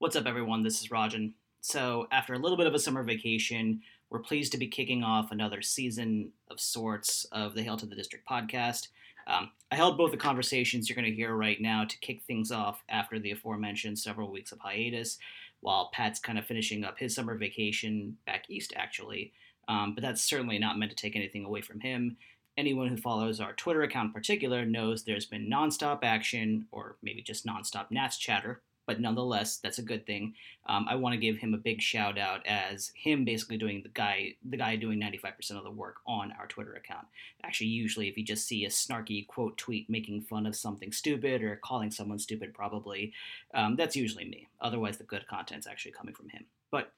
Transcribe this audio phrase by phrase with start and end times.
[0.00, 0.62] What's up, everyone?
[0.62, 1.32] This is Rajan.
[1.60, 5.32] So, after a little bit of a summer vacation, we're pleased to be kicking off
[5.32, 8.90] another season of sorts of the Hail to the District podcast.
[9.26, 12.52] Um, I held both the conversations you're going to hear right now to kick things
[12.52, 15.18] off after the aforementioned several weeks of hiatus,
[15.62, 19.32] while Pat's kind of finishing up his summer vacation back east, actually.
[19.66, 22.18] Um, but that's certainly not meant to take anything away from him.
[22.56, 27.20] Anyone who follows our Twitter account in particular knows there's been nonstop action, or maybe
[27.20, 30.32] just nonstop Nats chatter, but nonetheless, that's a good thing.
[30.66, 33.90] Um, I want to give him a big shout out as him basically doing the
[33.90, 37.06] guy the guy doing 95% of the work on our Twitter account.
[37.44, 41.42] Actually, usually if you just see a snarky quote tweet making fun of something stupid
[41.42, 43.12] or calling someone stupid, probably
[43.52, 44.48] um, that's usually me.
[44.62, 46.46] Otherwise, the good content's actually coming from him.
[46.70, 46.90] But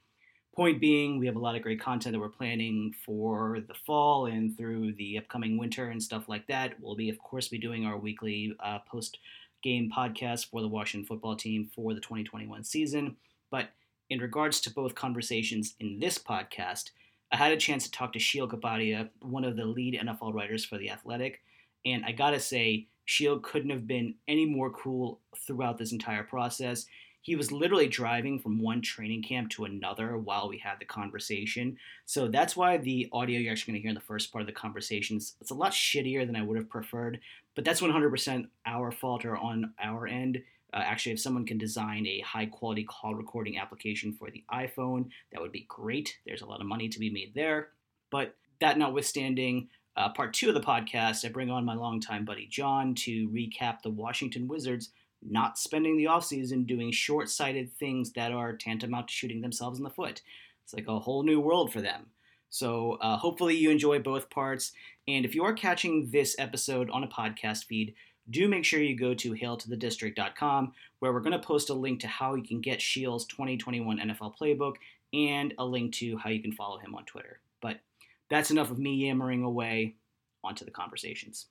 [0.54, 4.26] point being, we have a lot of great content that we're planning for the fall
[4.26, 6.74] and through the upcoming winter and stuff like that.
[6.80, 9.18] We'll be, of course, be doing our weekly uh, post
[9.62, 13.16] game podcast for the Washington football team for the 2021 season.
[13.50, 13.70] But
[14.08, 16.90] in regards to both conversations in this podcast,
[17.32, 20.64] I had a chance to talk to Sheil Kapadia, one of the lead NFL writers
[20.64, 21.40] for The Athletic,
[21.84, 26.86] and I gotta say, Sheil couldn't have been any more cool throughout this entire process
[27.22, 31.76] he was literally driving from one training camp to another while we had the conversation.
[32.06, 34.46] So that's why the audio you're actually going to hear in the first part of
[34.46, 37.20] the conversation is it's a lot shittier than I would have preferred.
[37.54, 40.42] But that's 100% our fault or on our end.
[40.72, 45.08] Uh, actually, if someone can design a high quality call recording application for the iPhone,
[45.32, 46.16] that would be great.
[46.24, 47.68] There's a lot of money to be made there.
[48.10, 52.46] But that notwithstanding, uh, part two of the podcast, I bring on my longtime buddy
[52.46, 54.90] John to recap the Washington Wizards
[55.22, 59.84] not spending the offseason doing short sighted things that are tantamount to shooting themselves in
[59.84, 60.22] the foot.
[60.64, 62.06] It's like a whole new world for them.
[62.48, 64.72] So uh, hopefully you enjoy both parts.
[65.06, 67.94] And if you are catching this episode on a podcast feed,
[68.28, 72.08] do make sure you go to hailtothedistrict.com where we're going to post a link to
[72.08, 74.74] how you can get Sheil's 2021 NFL playbook
[75.12, 77.40] and a link to how you can follow him on Twitter.
[77.60, 77.80] But
[78.28, 79.96] that's enough of me yammering away.
[80.42, 81.48] Onto the conversations.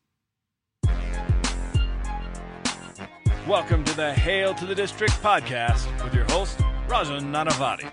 [3.49, 7.91] Welcome to the Hail to the District podcast with your host, Rajan Nanavati.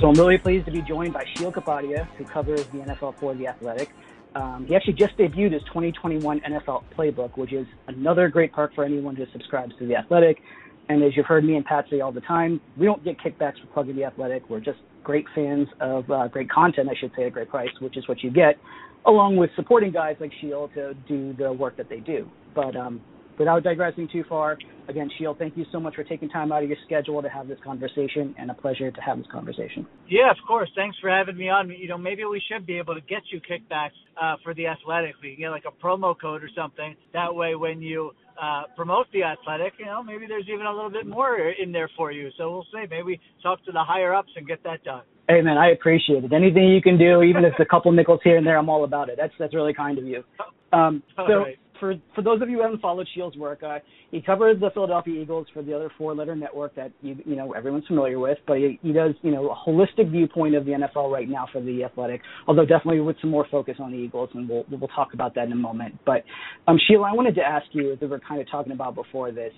[0.00, 3.36] So I'm really pleased to be joined by Sheil Kapadia, who covers the NFL for
[3.36, 3.90] The Athletic.
[4.34, 8.82] Um, he actually just debuted his 2021 NFL playbook, which is another great perk for
[8.82, 10.42] anyone who subscribes to The Athletic.
[10.88, 13.60] And as you've heard me and Pat say all the time, we don't get kickbacks
[13.60, 14.50] for plugging The Athletic.
[14.50, 17.96] We're just great fans of uh, great content, I should say, at great price, which
[17.96, 18.58] is what you get
[19.06, 22.28] along with supporting guys like Sheil to do the work that they do.
[22.54, 23.00] But um,
[23.38, 26.68] without digressing too far, again, Sheil, thank you so much for taking time out of
[26.68, 29.86] your schedule to have this conversation, and a pleasure to have this conversation.
[30.08, 30.70] Yeah, of course.
[30.76, 31.70] Thanks for having me on.
[31.70, 35.14] You know, maybe we should be able to get you kickbacks uh, for the athletic.
[35.22, 36.94] We can get like a promo code or something.
[37.12, 40.90] That way, when you uh, promote the athletic, you know, maybe there's even a little
[40.90, 42.30] bit more in there for you.
[42.36, 42.86] So we'll see.
[42.90, 45.02] Maybe talk to the higher ups and get that done.
[45.30, 46.32] Hey man, I appreciate it.
[46.32, 48.82] Anything you can do, even if it's a couple nickels here and there, I'm all
[48.82, 49.14] about it.
[49.16, 50.24] That's that's really kind of you.
[50.72, 51.56] Um, so right.
[51.78, 53.78] for for those of you who haven't followed Sheil's work, uh,
[54.10, 57.52] he covers the Philadelphia Eagles for the other four letter network that you you know
[57.52, 61.12] everyone's familiar with, but he, he does you know a holistic viewpoint of the NFL
[61.12, 64.48] right now for the Athletic, although definitely with some more focus on the Eagles, and
[64.48, 65.96] we'll we'll talk about that in a moment.
[66.04, 66.24] But
[66.66, 69.30] um, Sheila, I wanted to ask you, as we were kind of talking about before
[69.30, 69.52] this.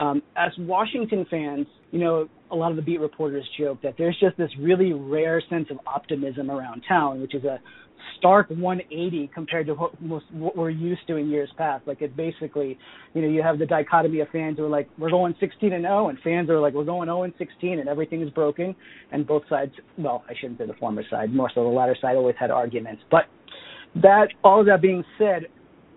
[0.00, 4.16] Um, as Washington fans, you know, a lot of the beat reporters joke that there's
[4.20, 7.60] just this really rare sense of optimism around town, which is a
[8.18, 11.86] stark 180 compared to what, most, what we're used to in years past.
[11.86, 12.78] Like it basically,
[13.14, 15.84] you know, you have the dichotomy of fans who are like, we're going 16 and
[15.84, 18.74] 0, and fans are like, we're going 0 and 16, and everything is broken.
[19.12, 22.16] And both sides, well, I shouldn't say the former side, more so the latter side,
[22.16, 23.02] always had arguments.
[23.10, 23.24] But
[24.02, 25.46] that, all of that being said,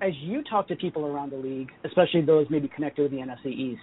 [0.01, 3.47] as you talk to people around the league, especially those maybe connected with the NFC
[3.47, 3.81] East,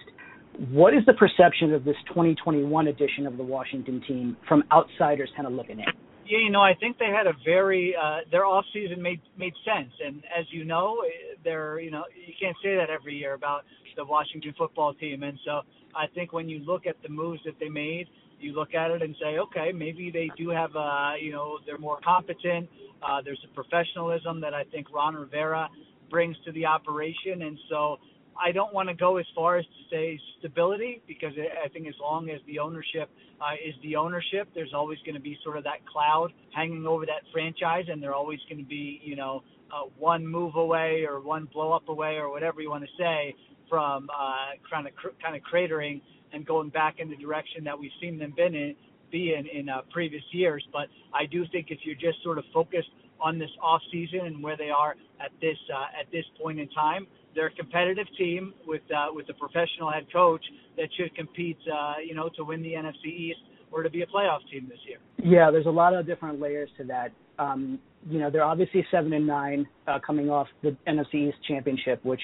[0.71, 5.47] what is the perception of this 2021 edition of the Washington team from outsiders kind
[5.47, 5.85] of looking in?
[6.27, 9.53] Yeah, you know, I think they had a very uh, their off season made made
[9.63, 10.97] sense, and as you know,
[11.43, 13.63] they're you know you can't say that every year about
[13.95, 15.61] the Washington football team, and so
[15.95, 18.07] I think when you look at the moves that they made,
[18.39, 21.77] you look at it and say, okay, maybe they do have uh, you know they're
[21.77, 22.67] more competent.
[23.03, 25.69] Uh, there's a professionalism that I think Ron Rivera
[26.09, 27.43] brings to the operation.
[27.43, 27.97] And so
[28.41, 31.95] I don't want to go as far as to say stability because I think as
[32.01, 33.09] long as the ownership
[33.41, 37.05] uh, is the ownership, there's always going to be sort of that cloud hanging over
[37.05, 41.19] that franchise, and they're always going to be, you know, uh, one move away or
[41.19, 43.35] one blow up away or whatever you want to say
[43.69, 46.01] from uh, kind of cr- kind of cratering
[46.33, 48.75] and going back in the direction that we've seen them been in
[49.11, 50.65] be in in uh, previous years.
[50.71, 52.89] But I do think if you're just sort of focused
[53.25, 56.69] on this off season and where they are at this uh, at this point in
[56.69, 60.45] time, they're a competitive team with uh, with a professional head coach
[60.77, 63.39] that should compete, uh, you know, to win the NFC East
[63.71, 64.99] or to be a playoff team this year.
[65.17, 67.11] Yeah, there's a lot of different layers to that.
[67.39, 67.79] Um,
[68.09, 72.21] you know, they're obviously seven and nine uh, coming off the NFC East championship, which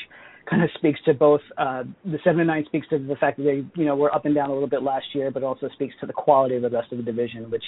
[0.50, 3.44] kind of speaks to both uh, the seven and nine speaks to the fact that
[3.44, 5.94] they you know were up and down a little bit last year, but also speaks
[6.00, 7.64] to the quality of the rest of the division, which,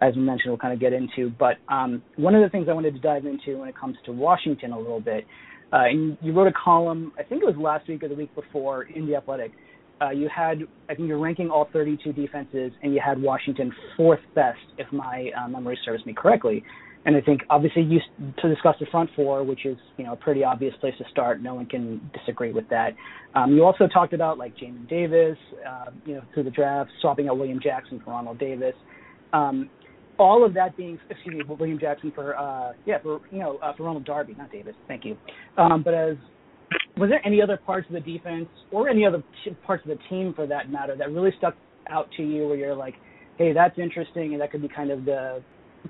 [0.00, 1.30] as we mentioned, we'll kind of get into.
[1.38, 4.12] But um, one of the things I wanted to dive into when it comes to
[4.12, 5.26] Washington a little bit,
[5.72, 8.34] uh, and you wrote a column, I think it was last week or the week
[8.34, 9.52] before, in the Athletic.
[10.00, 14.20] Uh, you had, I think you're ranking all 32 defenses, and you had Washington fourth
[14.34, 16.64] best, if my uh, memory serves me correctly.
[17.04, 17.98] And I think obviously you
[18.42, 21.42] to discuss the front four, which is you know a pretty obvious place to start.
[21.42, 22.90] No one can disagree with that.
[23.34, 27.28] Um, you also talked about like Jamin Davis, uh, you know, through the draft, swapping
[27.28, 28.74] out William Jackson for Ronald Davis.
[29.32, 29.70] Um,
[30.20, 33.72] all of that being, excuse me, William Jackson for uh, yeah for you know uh,
[33.76, 34.74] for Ronald Darby, not Davis.
[34.86, 35.16] Thank you.
[35.56, 36.16] Um, but as
[36.96, 39.24] was there any other parts of the defense or any other
[39.66, 41.54] parts of the team for that matter that really stuck
[41.88, 42.94] out to you where you're like,
[43.38, 45.42] hey, that's interesting and that could be kind of the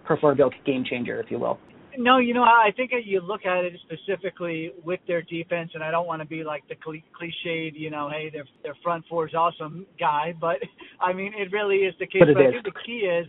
[0.05, 1.59] proverbial game changer, if you will?
[1.99, 5.91] No, you know, I think you look at it specifically with their defense, and I
[5.91, 9.35] don't want to be like the cliched, you know, hey, their their front four is
[9.35, 10.59] awesome guy, but
[11.01, 12.21] I mean, it really is the case.
[12.21, 13.27] But, but I think the key is,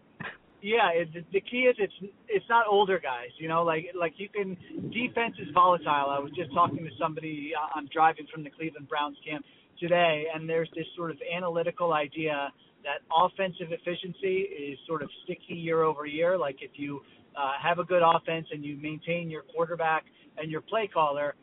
[0.62, 1.94] yeah, it, the key is it's
[2.28, 4.56] it's not older guys, you know, like like you can
[4.92, 6.10] defense is volatile.
[6.10, 7.52] I was just talking to somebody.
[7.58, 9.44] Uh, I'm driving from the Cleveland Browns camp
[9.80, 12.52] today, and there's this sort of analytical idea
[12.84, 16.38] that offensive efficiency is sort of sticky year over year.
[16.38, 17.02] Like if you
[17.36, 20.04] uh, have a good offense and you maintain your quarterback
[20.38, 21.36] and your play caller,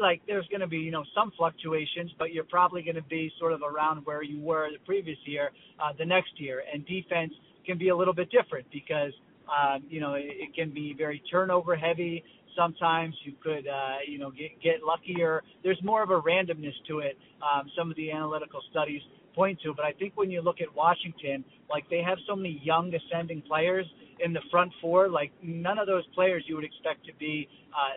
[0.00, 3.30] like there's going to be you know some fluctuations, but you're probably going to be
[3.38, 6.62] sort of around where you were the previous year, uh, the next year.
[6.72, 7.32] And defense
[7.64, 9.12] can be a little bit different because
[9.48, 12.24] um, you know it, it can be very turnover heavy.
[12.56, 15.42] Sometimes you could uh, you know get get luckier.
[15.62, 17.18] There's more of a randomness to it.
[17.42, 19.02] Um, some of the analytical studies
[19.34, 19.74] point to.
[19.74, 23.42] But I think when you look at Washington, like they have so many young ascending
[23.42, 23.86] players
[24.20, 27.90] in the front four, like none of those players you would expect to be uh,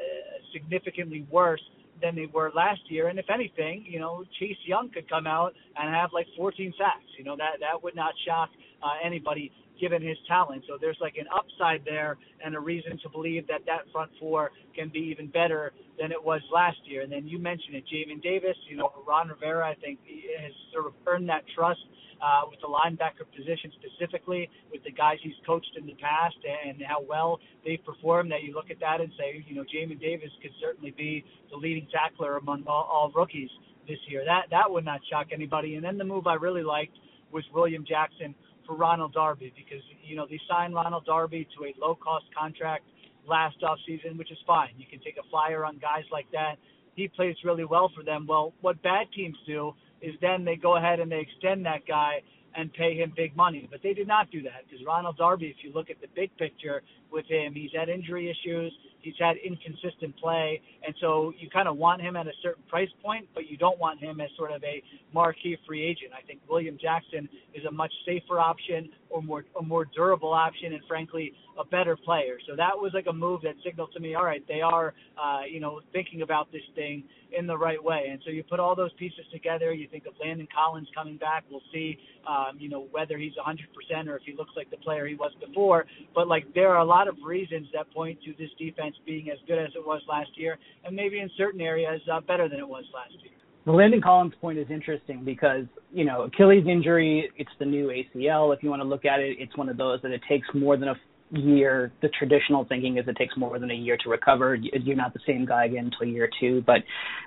[0.51, 1.61] significantly worse
[2.01, 3.07] than they were last year.
[3.07, 7.09] And if anything, you know, Chase Young could come out and have like 14 sacks.
[7.17, 8.49] You know, that that would not shock
[8.83, 10.63] uh, anybody given his talent.
[10.68, 14.51] So there's like an upside there and a reason to believe that that front four
[14.75, 17.03] can be even better than it was last year.
[17.03, 18.57] And then you mentioned it, Jamin Davis.
[18.69, 20.00] You know, Ron Rivera, I think,
[20.41, 21.79] has sort of earned that trust
[22.21, 26.81] uh, with the linebacker position specifically, with the guys he's coached in the past, and
[26.88, 28.31] how well they've performed.
[28.31, 31.57] That you look at that and say, you know, Jamin Davis could certainly be the
[31.57, 33.50] leading tackler among all, all rookies
[33.88, 34.23] this year.
[34.25, 35.75] That that would not shock anybody.
[35.75, 36.97] And then the move I really liked
[37.31, 38.33] was William Jackson
[38.67, 42.83] for Ronald Darby because you know they signed Ronald Darby to a low cost contract
[43.27, 44.69] last off season, which is fine.
[44.77, 46.55] You can take a flyer on guys like that.
[46.95, 48.25] He plays really well for them.
[48.27, 52.21] Well, what bad teams do is then they go ahead and they extend that guy
[52.55, 53.67] and pay him big money.
[53.69, 56.35] But they did not do that because Ronald Darby, if you look at the big
[56.37, 56.81] picture
[57.12, 61.77] with him, he's had injury issues, he's had inconsistent play, and so you kind of
[61.77, 64.63] want him at a certain price point, but you don't want him as sort of
[64.63, 64.83] a
[65.13, 66.12] marquee free agent.
[66.18, 70.74] I think William Jackson is a much safer option or more a more durable option,
[70.74, 72.38] and frankly, a better player.
[72.48, 75.42] So that was like a move that signaled to me, all right, they are, uh,
[75.50, 77.04] you know, thinking about this thing
[77.38, 78.07] in the right way.
[78.09, 79.74] And so you put all those pieces together.
[79.74, 81.44] You think of Landon Collins coming back.
[81.50, 85.06] We'll see, um, you know, whether he's 100% or if he looks like the player
[85.07, 85.85] he was before.
[86.16, 89.37] But like there are a lot of reasons that point to this defense being as
[89.45, 92.68] good as it was last year, and maybe in certain areas uh, better than it
[92.68, 93.33] was last year.
[93.66, 98.56] The Landon Collins point is interesting because, you know, Achilles injury, it's the new ACL.
[98.56, 100.77] If you want to look at it, it's one of those that it takes more
[100.77, 100.95] than a
[101.31, 104.55] year, the traditional thinking is it takes more than a year to recover.
[104.55, 106.63] You're not the same guy again until year two.
[106.65, 106.77] But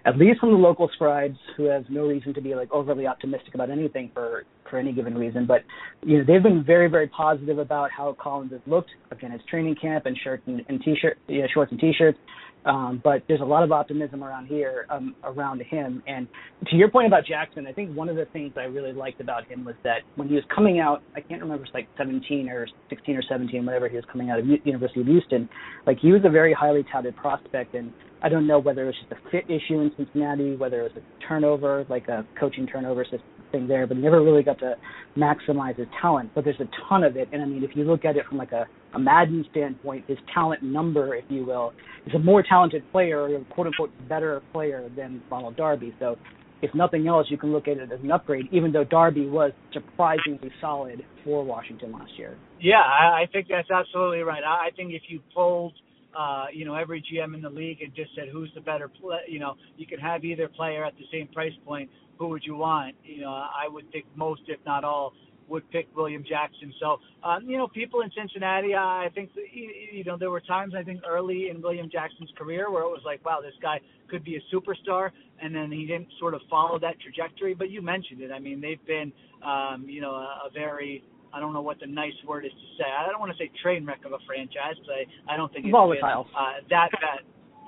[0.07, 3.54] at least from the local scribes, who have no reason to be like overly optimistic
[3.54, 5.64] about anything for for any given reason, but
[6.02, 9.75] you know they've been very very positive about how Collins has looked again his training
[9.80, 12.19] camp and shirt and, and t-shirt, know, shorts and t-shirts.
[12.64, 16.02] Um, but there's a lot of optimism around here, um, around him.
[16.07, 16.29] And
[16.69, 19.47] to your point about Jackson, I think one of the things I really liked about
[19.47, 22.49] him was that when he was coming out, I can't remember, if it's like 17
[22.50, 25.49] or 16 or 17, whatever he was coming out of U- University of Houston.
[25.87, 28.97] Like he was a very highly touted prospect, and I don't know whether it was
[29.00, 33.07] just a fit issue in Cincinnati, whether it was a turnover, like a coaching turnover
[33.50, 34.75] thing there, but he never really got to
[35.16, 36.30] maximize his talent.
[36.35, 38.38] But there's a ton of it, and I mean, if you look at it from
[38.38, 41.73] like a, a Madden standpoint, his talent number, if you will,
[42.07, 45.95] is a more talented player, or a quote unquote better player than Ronald Darby.
[45.99, 46.16] So,
[46.62, 49.52] if nothing else, you can look at it as an upgrade, even though Darby was
[49.73, 52.37] surprisingly solid for Washington last year.
[52.61, 54.42] Yeah, I, I think that's absolutely right.
[54.45, 55.73] I, I think if you pulled
[56.16, 59.21] uh, you know, every GM in the league and just said who's the better play,
[59.28, 61.88] you know, you could have either player at the same price point.
[62.21, 62.97] Who would you want?
[63.03, 65.15] You know, I would think most, if not all,
[65.49, 66.71] would pick William Jackson.
[66.79, 70.83] So, um, you know, people in Cincinnati, I think, you know, there were times I
[70.83, 74.37] think early in William Jackson's career where it was like, wow, this guy could be
[74.37, 75.11] a superstar,
[75.43, 77.55] and then he didn't sort of follow that trajectory.
[77.55, 78.31] But you mentioned it.
[78.31, 79.11] I mean, they've been,
[79.43, 82.67] um, you know, a, a very I don't know what the nice word is to
[82.77, 82.85] say.
[82.85, 85.65] I don't want to say train wreck of a franchise, but I, I don't think
[85.65, 86.25] it's volatile.
[86.25, 87.21] Been, uh, that bad.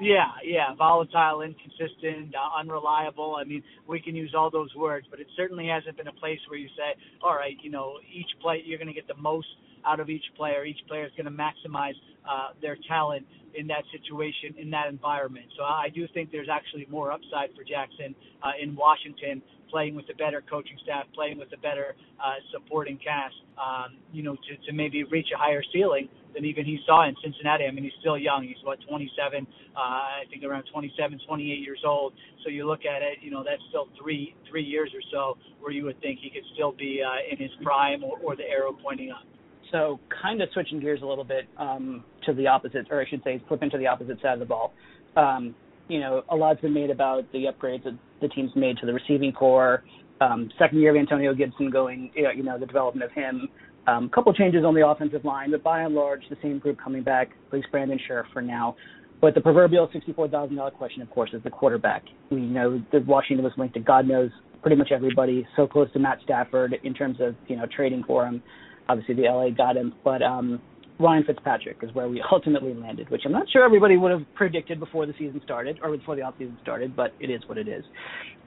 [0.03, 3.37] Yeah, yeah, volatile, inconsistent, uh, unreliable.
[3.41, 6.41] I mean, we can use all those words, but it certainly hasn't been a place
[6.51, 9.47] where you say, all right, you know, each play you're going to get the most
[9.87, 10.65] out of each player.
[10.65, 11.95] Each player is going to maximize
[12.29, 15.47] uh, their talent in that situation, in that environment.
[15.57, 19.41] So I do think there's actually more upside for Jackson uh, in Washington
[19.71, 24.23] playing with a better coaching staff, playing with a better uh, supporting cast, um, you
[24.23, 27.65] know, to, to maybe reach a higher ceiling than even he saw in Cincinnati.
[27.67, 28.45] I mean, he's still young.
[28.47, 29.47] He's what 27,
[29.77, 32.13] uh, I think around 27, 28 years old.
[32.45, 35.73] So you look at it, you know, that's still three three years or so where
[35.73, 38.73] you would think he could still be uh, in his prime or, or the arrow
[38.83, 39.25] pointing up.
[39.71, 43.23] So kind of switching gears a little bit um, to the opposite, or I should
[43.25, 44.75] say, flip into the opposite side of the ball.
[45.17, 45.55] Um,
[45.89, 48.93] you know, a lot's been made about the upgrades that the team's made to the
[48.93, 49.83] receiving corps.
[50.21, 53.49] Um, second year of Antonio Gibson going, you know, the development of him.
[53.87, 56.79] A um, couple changes on the offensive line, but by and large, the same group
[56.83, 58.77] coming back, at least Brandon Scherff for now.
[59.21, 62.03] But the proverbial $64,000 question, of course, is the quarterback.
[62.31, 64.31] We know that Washington was linked to God knows
[64.63, 68.25] pretty much everybody, so close to Matt Stafford in terms of, you know, trading for
[68.27, 68.43] him.
[68.89, 70.61] Obviously, the LA got him, but um,
[70.99, 74.79] Ryan Fitzpatrick is where we ultimately landed, which I'm not sure everybody would have predicted
[74.79, 77.85] before the season started or before the offseason started, but it is what it is.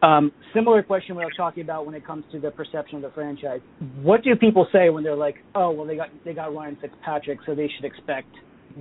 [0.01, 3.11] Um, similar question we were talking about when it comes to the perception of the
[3.11, 3.61] franchise.
[4.01, 7.39] What do people say when they're like, "Oh, well, they got they got Ryan Fitzpatrick,
[7.45, 8.29] so they should expect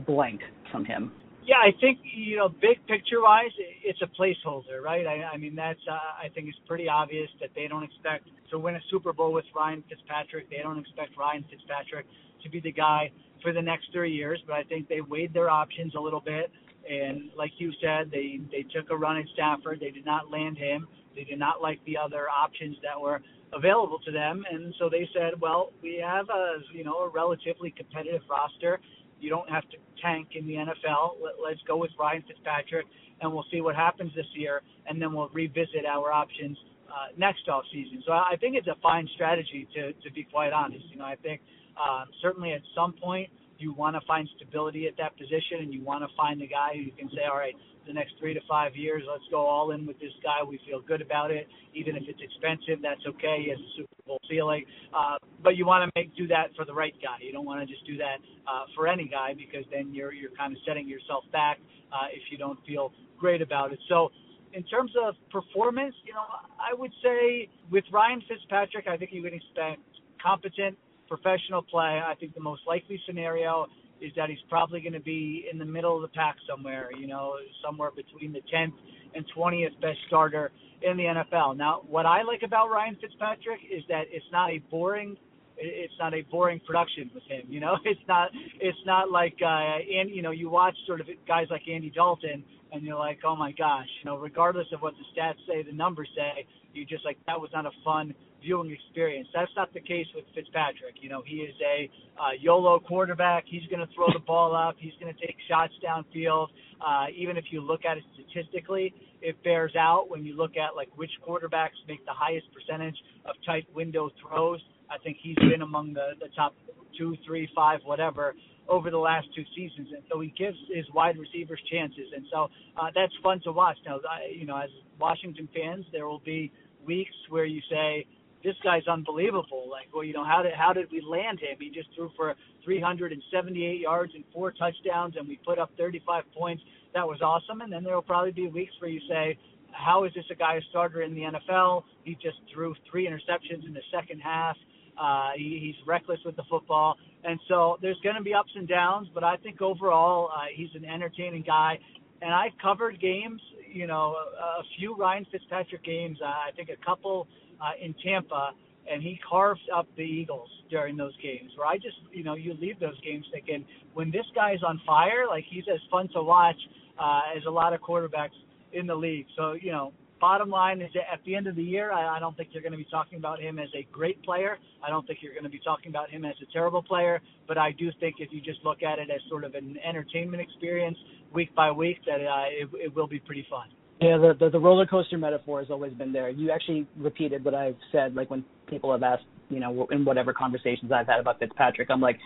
[0.07, 0.41] blank
[0.71, 1.13] from him"?
[1.45, 3.53] Yeah, I think you know, big picture wise,
[3.85, 5.07] it's a placeholder, right?
[5.07, 8.59] I, I mean, that's uh, I think it's pretty obvious that they don't expect to
[8.59, 10.49] win a Super Bowl with Ryan Fitzpatrick.
[10.49, 12.07] They don't expect Ryan Fitzpatrick
[12.43, 13.11] to be the guy
[13.45, 16.51] for the next three years, but I think they weighed their options a little bit.
[16.91, 19.79] And like you said, they they took a run at Stafford.
[19.81, 20.89] They did not land him.
[21.15, 23.21] They did not like the other options that were
[23.53, 27.71] available to them, and so they said, well, we have a you know a relatively
[27.71, 28.81] competitive roster.
[29.21, 31.23] You don't have to tank in the NFL.
[31.23, 32.87] Let, let's go with Ryan Fitzpatrick,
[33.21, 36.59] and we'll see what happens this year, and then we'll revisit our options
[36.89, 38.03] uh, next off season.
[38.07, 40.85] So I think it's a fine strategy to to be quite honest.
[40.91, 41.41] You know, I think
[41.79, 45.83] um, certainly, at some point, you want to find stability at that position, and you
[45.83, 47.55] want to find a guy who you can say, all right,
[47.87, 50.43] the next three to five years, let's go all in with this guy.
[50.43, 52.83] We feel good about it, even if it's expensive.
[52.83, 53.45] That's okay.
[53.45, 54.65] He has a Super Bowl ceiling,
[54.97, 57.19] uh, but you want to make do that for the right guy.
[57.21, 60.35] You don't want to just do that uh, for any guy because then you're you're
[60.37, 61.59] kind of setting yourself back
[61.93, 63.79] uh, if you don't feel great about it.
[63.89, 64.11] So
[64.53, 66.25] in terms of performance, you know,
[66.61, 69.81] I would say with Ryan Fitzpatrick, I think you would expect
[70.23, 73.67] competent professional play, I think the most likely scenario
[74.01, 77.07] is that he's probably going to be in the middle of the pack somewhere, you
[77.07, 77.35] know,
[77.65, 78.73] somewhere between the 10th
[79.15, 80.51] and 20th best starter
[80.83, 81.57] in the NFL.
[81.57, 85.17] Now, what I like about Ryan Fitzpatrick is that it's not a boring
[85.57, 87.77] it's not a boring production with him, you know.
[87.85, 88.31] It's not
[88.61, 92.43] it's not like uh and you know, you watch sort of guys like Andy Dalton
[92.73, 95.73] and you're like, "Oh my gosh, you know, regardless of what the stats say, the
[95.73, 98.15] numbers say, you just like that was not a fun
[98.45, 99.29] viewing experience.
[99.35, 100.97] That's not the case with Fitzpatrick.
[101.01, 103.45] You know, he is a uh, YOLO quarterback.
[103.47, 104.77] He's going to throw the ball up.
[104.79, 106.49] He's going to take shots downfield.
[106.85, 110.77] Uh, even if you look at it statistically, it bears out when you look at
[110.77, 114.61] like which quarterbacks make the highest percentage of tight window throws.
[114.91, 116.55] I think he's been among the, the top
[116.99, 118.35] two, three, five, whatever
[118.69, 122.49] over the last two seasons, and so he gives his wide receivers chances, and so
[122.81, 123.77] uh, that's fun to watch.
[123.85, 126.51] Now, I, you know, as Washington fans, there will be
[126.87, 128.07] weeks where you say,
[128.45, 129.67] this guy's unbelievable.
[129.71, 131.57] Like, well, you know, how did how did we land him?
[131.59, 132.35] He just threw for
[132.65, 136.63] 378 yards and four touchdowns, and we put up 35 points.
[136.95, 137.63] That was awesome.
[137.63, 139.37] And then there will probably be weeks where you say,
[139.73, 141.85] how is this a guy a starter in the NFL?
[142.05, 144.57] He just threw three interceptions in the second half.
[145.01, 148.69] Uh, he, he's reckless with the football, and so there's going to be ups and
[148.69, 149.09] downs.
[149.13, 151.79] But I think overall, uh, he's an entertaining guy.
[152.23, 156.19] And I've covered games, you know, a, a few Ryan Fitzpatrick games.
[156.23, 157.27] Uh, I think a couple
[157.61, 158.51] uh, in Tampa,
[158.91, 161.51] and he carved up the Eagles during those games.
[161.57, 165.27] Where I just, you know, you leave those games thinking, when this guy's on fire,
[165.29, 166.57] like he's as fun to watch
[166.99, 168.37] uh, as a lot of quarterbacks
[168.73, 169.27] in the league.
[169.37, 172.21] So, you know, bottom line is that at the end of the year, I, I
[172.21, 174.59] don't think you're going to be talking about him as a great player.
[174.85, 177.21] I don't think you're going to be talking about him as a terrible player.
[177.47, 180.43] But I do think if you just look at it as sort of an entertainment
[180.43, 180.99] experience
[181.33, 183.69] week by week, that uh, it, it will be pretty fun.
[184.01, 186.29] Yeah, the, the the roller coaster metaphor has always been there.
[186.29, 190.33] You actually repeated what I've said, like when people have asked, you know, in whatever
[190.33, 191.89] conversations I've had about Fitzpatrick.
[191.91, 192.19] I'm like,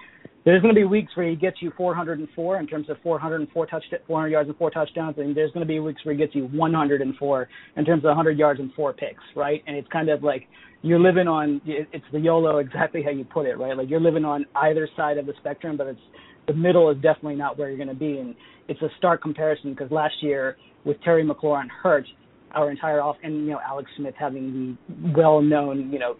[0.45, 3.85] there's going to be weeks where he gets you 404 in terms of 404 touch
[4.07, 6.47] 400 yards and four touchdowns, and there's going to be weeks where he gets you
[6.47, 9.63] 104 in terms of 100 yards and four picks, right?
[9.67, 10.49] And it's kind of like
[10.83, 13.77] you're living on it's the YOLO exactly how you put it, right?
[13.77, 16.01] Like you're living on either side of the spectrum, but it's
[16.47, 18.35] the middle is definitely not where you're going to be, and
[18.69, 22.07] it's a stark comparison because last year with Terry McLaurin hurt,
[22.53, 26.17] our entire off and you know Alex Smith having the well-known you know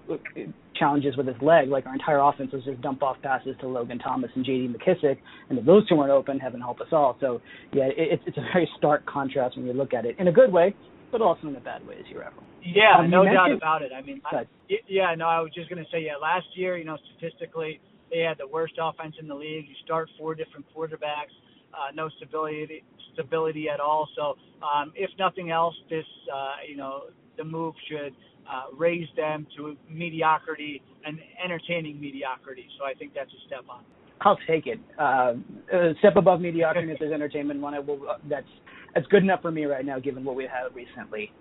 [0.79, 3.99] challenges with his leg, like our entire offense was just dump off passes to Logan
[3.99, 4.75] Thomas and J.D.
[4.75, 5.19] McKissic,
[5.51, 7.17] and if those two weren't open, heaven help us all.
[7.21, 7.41] So
[7.73, 10.53] yeah, it, it's a very stark contrast when you look at it in a good
[10.53, 10.75] way,
[11.11, 12.45] but also in a bad way, as you referenced.
[12.63, 13.93] Yeah, um, no doubt about it.
[13.97, 14.43] I mean, I,
[14.89, 17.81] yeah, no, I was just gonna say, yeah, last year, you know, statistically,
[18.11, 19.67] they had the worst offense in the league.
[19.69, 21.35] You start four different quarterbacks
[21.73, 22.83] uh, no stability
[23.19, 24.09] stability at all.
[24.17, 27.05] So um, if nothing else, this uh, you know
[27.37, 28.15] the move should
[28.51, 32.67] uh, raise them to mediocrity and entertaining mediocrity.
[32.79, 33.83] So I think that's a step on.
[34.21, 34.81] I'll take it.
[34.99, 35.35] Uh,
[35.73, 37.75] a step above mediocrity if there's entertainment one.
[37.75, 38.01] I will.
[38.09, 38.47] Uh, that's
[38.95, 41.33] that's good enough for me right now, given what we've had recently.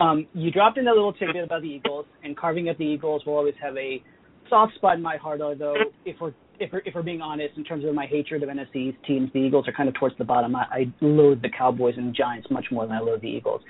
[0.00, 3.22] Um, you dropped in a little tidbit about the Eagles, and carving at the Eagles
[3.26, 4.02] will always have a
[4.48, 5.40] soft spot in my heart.
[5.40, 8.48] Although, if we're if we're, if we're being honest, in terms of my hatred of
[8.48, 10.54] NFC teams, the Eagles are kind of towards the bottom.
[10.56, 13.62] I, I loathe the Cowboys and Giants much more than I loathe the Eagles.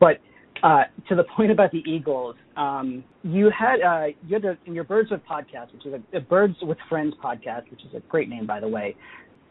[0.00, 0.18] But
[0.62, 4.84] uh, to the point about the Eagles, um, you had uh, you had in your
[4.84, 8.28] Birds with podcast, which is a, a Birds with Friends podcast, which is a great
[8.28, 8.96] name by the way.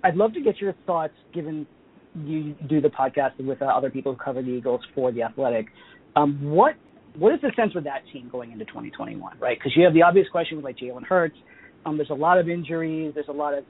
[0.04, 1.68] I'd love to get your thoughts, given
[2.26, 5.68] you do the podcast with uh, other people who cover the Eagles for the Athletic.
[6.16, 6.76] Um, what
[7.18, 9.58] what is the sense with that team going into 2021, right?
[9.58, 11.36] Because you have the obvious question with like Jalen Hurts
[11.86, 13.14] um, there's a lot of injuries.
[13.14, 13.64] There's a lot of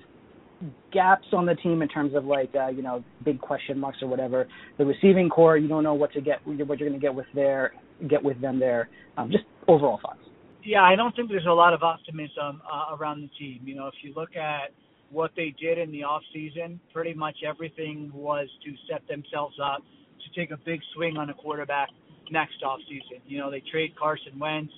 [0.94, 4.08] gaps on the team in terms of like uh, you know big question marks or
[4.08, 4.48] whatever.
[4.78, 7.26] The receiving corps, you don't know what to get, what you're going to get with
[7.34, 7.74] there,
[8.10, 8.90] get with them there.
[9.18, 10.20] Um, just overall thoughts.
[10.64, 13.62] Yeah, I don't think there's a lot of optimism uh, around the team.
[13.64, 14.72] You know, if you look at
[15.10, 19.80] what they did in the off season, pretty much everything was to set themselves up
[19.82, 21.90] to take a big swing on a quarterback
[22.30, 23.22] next off season.
[23.26, 24.72] You know, they trade Carson Wentz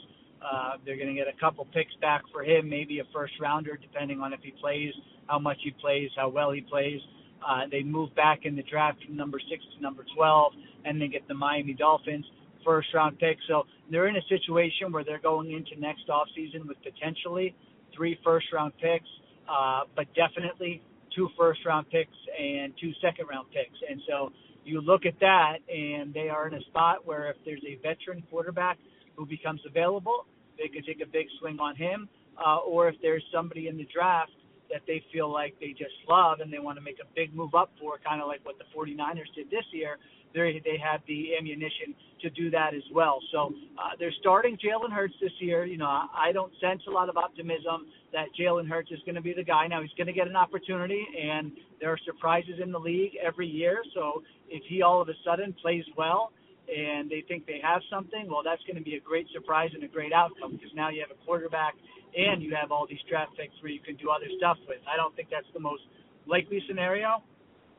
[0.44, 3.78] uh, they're going to get a couple picks back for him, maybe a first rounder,
[3.78, 4.94] depending on if he plays,
[5.28, 7.00] how much he plays, how well he plays.
[7.48, 10.54] Uh, they move back in the draft from number six to number 12,
[10.86, 12.26] and they get the Miami Dolphins
[12.64, 13.38] first round pick.
[13.48, 17.56] So they're in a situation where they're going into next off season with potentially
[17.96, 19.08] three first round picks,
[19.50, 20.82] uh, but definitely
[21.16, 23.78] two first round picks and two second round picks.
[23.90, 24.32] And so
[24.66, 28.24] you look at that, and they are in a spot where if there's a veteran
[28.30, 28.78] quarterback
[29.16, 30.26] who becomes available,
[30.58, 32.10] they could take a big swing on him,
[32.44, 34.32] uh, or if there's somebody in the draft
[34.72, 37.54] that they feel like they just love and they want to make a big move
[37.54, 39.98] up for, kind of like what the 49ers did this year,
[40.34, 43.20] they they have the ammunition to do that as well.
[43.32, 45.66] So uh, they're starting Jalen Hurts this year.
[45.66, 49.22] You know, I don't sense a lot of optimism that Jalen Hurts is going to
[49.22, 49.68] be the guy.
[49.68, 53.48] Now he's going to get an opportunity, and there are surprises in the league every
[53.48, 53.84] year.
[53.94, 56.32] So if he all of a sudden plays well
[56.68, 59.84] and they think they have something, well, that's going to be a great surprise and
[59.84, 61.76] a great outcome because now you have a quarterback
[62.16, 64.80] and you have all these draft picks where you can do other stuff with.
[64.88, 65.84] I don't think that's the most
[66.26, 67.24] likely scenario.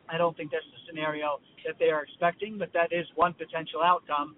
[0.08, 3.80] I don't think that's the scenario that they are expecting, but that is one potential
[3.82, 4.36] outcome.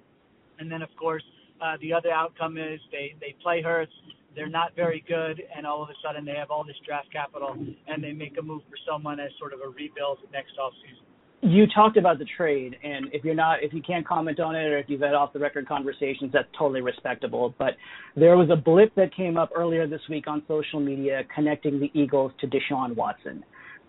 [0.59, 1.25] And then, of course,
[1.61, 3.93] uh, the other outcome is they they play Hurts.
[4.37, 7.57] They're not very good, and all of a sudden they have all this draft capital,
[7.89, 11.03] and they make a move for someone as sort of a rebuild next offseason
[11.43, 14.65] you talked about the trade, and if you're not, if you can't comment on it,
[14.65, 17.55] or if you've had off the record conversations, that's totally respectable.
[17.59, 17.75] But
[18.17, 21.91] there was a blip that came up earlier this week on social media connecting the
[21.95, 23.45] Eagles to Deshaun Watson.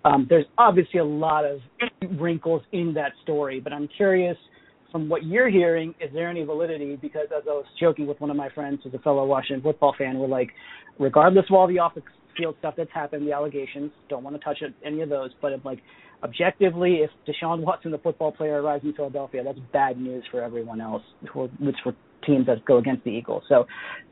[0.06, 1.60] Um, there's obviously a lot of
[2.20, 4.38] wrinkles in that story, but I'm curious
[4.92, 6.96] from what you're hearing, is there any validity?
[6.96, 9.94] Because as I was joking with one of my friends who's a fellow Washington football
[9.98, 10.50] fan, we're like,
[10.98, 11.98] regardless of all the off
[12.38, 15.64] field stuff that's happened, the allegations, don't want to touch any of those, but if
[15.66, 15.80] like
[16.24, 20.82] objectively, if Deshaun Watson, the football player, arrives in Philadelphia, that's bad news for everyone
[20.82, 21.96] else, which for
[22.26, 23.44] teams that go against the Eagles.
[23.48, 23.66] So,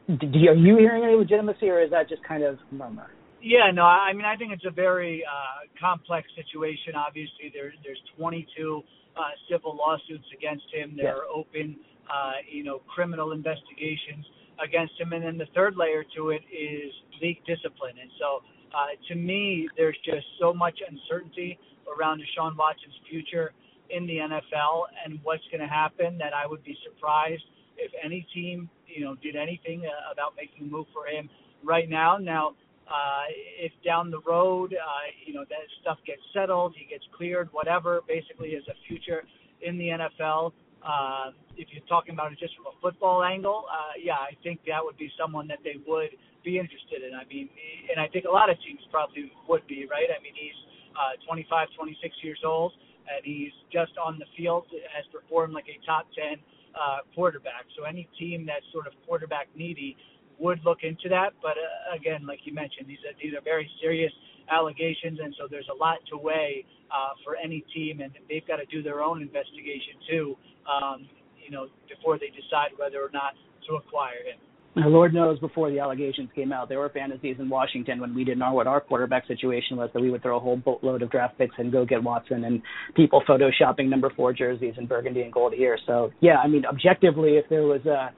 [0.07, 3.07] do are you hearing any legitimacy, or is that just kind of murmur?
[3.41, 6.95] Yeah, no, I mean, I think it's a very uh, complex situation.
[6.95, 8.81] Obviously, there, there's 22
[9.15, 10.95] uh, civil lawsuits against him.
[10.95, 11.15] There yes.
[11.15, 11.77] are open,
[12.09, 14.25] uh, you know, criminal investigations
[14.63, 16.91] against him, and then the third layer to it is
[17.21, 17.95] league discipline.
[18.01, 18.41] And so,
[18.73, 23.53] uh, to me, there's just so much uncertainty around Deshaun Watson's future
[23.89, 27.43] in the NFL and what's going to happen that I would be surprised
[27.77, 31.29] if any team, you know, did anything uh, about making a move for him
[31.63, 32.17] right now.
[32.17, 32.55] Now,
[32.87, 33.25] uh,
[33.59, 34.87] if down the road, uh,
[35.25, 39.23] you know, that stuff gets settled, he gets cleared, whatever, basically is a future
[39.61, 40.53] in the NFL.
[40.85, 44.61] Uh, if you're talking about it just from a football angle, uh, yeah, I think
[44.69, 46.13] that would be someone that they would
[46.45, 47.17] be interested in.
[47.17, 47.49] I mean,
[47.89, 50.13] and I think a lot of teams probably would be, right?
[50.13, 50.53] I mean, he's
[50.93, 52.73] uh, 25, 26 years old,
[53.09, 56.37] and he's just on the field, has performed like a top 10
[56.77, 57.65] uh, quarterback.
[57.75, 59.97] So any team that's sort of quarterback needy
[60.37, 61.33] would look into that.
[61.41, 64.13] But uh, again, like you mentioned, these are, these are very serious
[64.51, 68.57] allegations, and so there's a lot to weigh uh, for any team, and they've got
[68.57, 70.35] to do their own investigation too,
[70.69, 71.07] um,
[71.43, 73.33] you know, before they decide whether or not
[73.67, 74.39] to acquire him.
[74.77, 78.25] Now, Lord knows before the allegations came out, there were fantasies in Washington when we
[78.25, 81.09] didn't know what our quarterback situation was that we would throw a whole boatload of
[81.09, 82.61] draft picks and go get Watson and
[82.93, 85.77] people photoshopping number four jerseys in burgundy and gold here.
[85.87, 88.09] So yeah, I mean, objectively, if there was a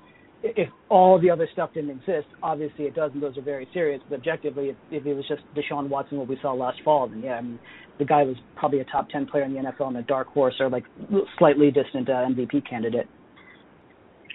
[0.43, 4.01] if all the other stuff didn't exist, obviously it does, and those are very serious.
[4.09, 7.21] But objectively, if, if it was just Deshaun Watson, what we saw last fall, then
[7.21, 7.59] yeah, I mean,
[7.97, 10.55] the guy was probably a top ten player in the NFL and a dark horse
[10.59, 10.83] or like
[11.37, 13.07] slightly distant uh, MVP candidate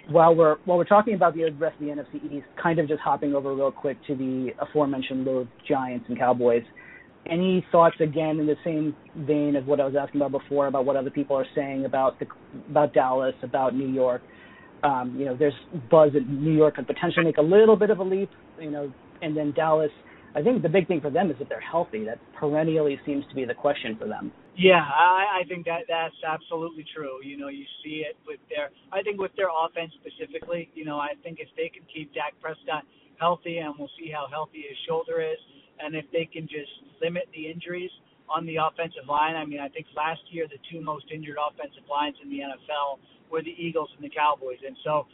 [0.09, 2.99] while we're while we're talking about the rest of the NFC East, kind of just
[3.01, 6.63] hopping over real quick to the aforementioned low Giants and Cowboys.
[7.25, 10.85] Any thoughts again in the same vein of what I was asking about before about
[10.85, 12.25] what other people are saying about the
[12.69, 14.21] about Dallas, about New York?
[14.83, 15.53] Um, you know, there's
[15.89, 18.29] buzz that New York could potentially make a little bit of a leap.
[18.59, 19.91] You know, and then Dallas.
[20.35, 22.05] I think the big thing for them is that they're healthy.
[22.05, 24.31] That perennially seems to be the question for them.
[24.57, 27.23] Yeah, I, I think that that's absolutely true.
[27.23, 28.69] You know, you see it with their.
[28.91, 30.69] I think with their offense specifically.
[30.73, 32.83] You know, I think if they can keep Dak Prescott
[33.19, 35.37] healthy, and we'll see how healthy his shoulder is,
[35.79, 37.91] and if they can just limit the injuries
[38.33, 39.35] on the offensive line.
[39.35, 42.97] I mean, I think last year the two most injured offensive lines in the NFL
[43.29, 45.05] were the Eagles and the Cowboys, and so